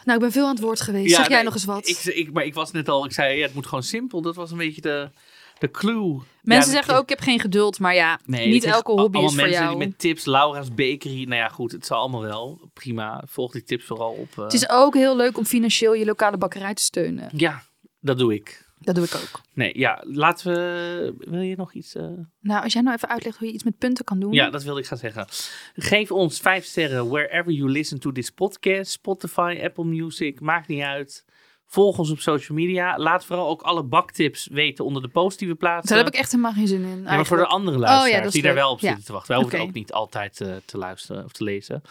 [0.05, 1.11] Nou, ik ben veel aan het woord geweest.
[1.11, 1.89] Ja, zeg jij nee, nog eens wat?
[1.89, 4.23] Ik, ik, maar ik was net al, ik zei, ja, het moet gewoon simpel.
[4.23, 5.11] Dat was een beetje de,
[5.59, 6.21] de clue.
[6.43, 7.79] Mensen Ja, zeggen ook, ik heb geen geduld.
[7.79, 9.79] Maar ja, Nee, niet elke hobby is allemaal voor mensen jou.
[9.79, 11.23] die met tips, Laura's Bakery.
[11.25, 12.61] Nou ja, goed, het zal allemaal wel.
[12.73, 14.29] Prima, volg die tips vooral op.
[14.39, 14.45] eh.
[14.45, 17.31] Het is ook heel leuk om financieel je lokale bakkerij te steunen.
[17.37, 17.63] Ja,
[18.01, 18.67] dat doe ik.
[18.81, 19.41] Dat doe ik ook.
[19.55, 21.15] Nee, ja, laten we...
[21.19, 21.95] Wil je nog iets...
[21.95, 22.05] eh?
[22.41, 24.33] Nou, als jij nou even uitlegt hoe je iets met punten kan doen.
[24.33, 25.27] Ja, dat wilde ik gaan zeggen.
[25.75, 28.91] Geef ons vijf sterren wherever you listen to this podcast.
[28.91, 31.25] Spotify, Apple Music, maakt niet uit.
[31.71, 32.99] Volg ons op social media.
[32.99, 35.89] Laat vooral ook alle baktips weten onder de post die we plaatsen.
[35.97, 37.03] Daar heb ik echt helemaal geen zin in.
[37.05, 38.87] Ja, maar voor de andere luisteraars Oh is die daar wel op Ja.
[38.87, 39.33] zitten te wachten.
[39.33, 41.83] Wij hoeven ook niet altijd eh, te luisteren of te lezen.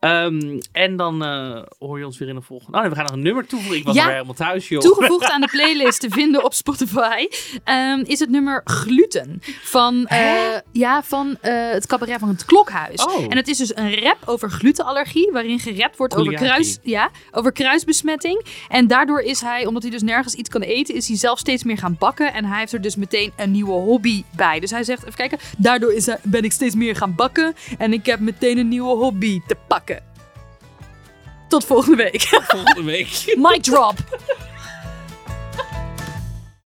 [0.00, 2.76] Ehm, en dan eh, hoor je ons weer in de volgende.
[2.76, 3.78] Oh nee, we gaan nog een nummer toevoegen.
[3.78, 4.00] Ik was Ja.
[4.00, 4.80] er weer helemaal thuis, joh.
[4.80, 7.26] Toegevoegd aan de playlist te vinden op Spotify
[7.64, 13.04] ehm, is het nummer Gluten van, eh, ja, van het cabaret van het Klokhuis.
[13.04, 13.22] Oh.
[13.28, 17.52] En het is dus een rap over glutenallergie, waarin gerapt wordt over, kruis, ja, over
[17.52, 18.44] kruisbesmetting.
[18.68, 21.64] En daardoor is hij, omdat hij dus nergens iets kan eten, is hij zelf steeds
[21.64, 22.32] meer gaan bakken.
[22.32, 24.60] En hij heeft er dus meteen een nieuwe hobby bij.
[24.60, 27.54] Dus hij zegt, even kijken, daardoor is hij, ben ik steeds meer gaan bakken.
[27.78, 30.02] En ik heb meteen een nieuwe hobby te pakken.
[31.48, 32.22] Tot volgende week.
[32.22, 33.08] volgende week.
[33.50, 33.94] Mic drop.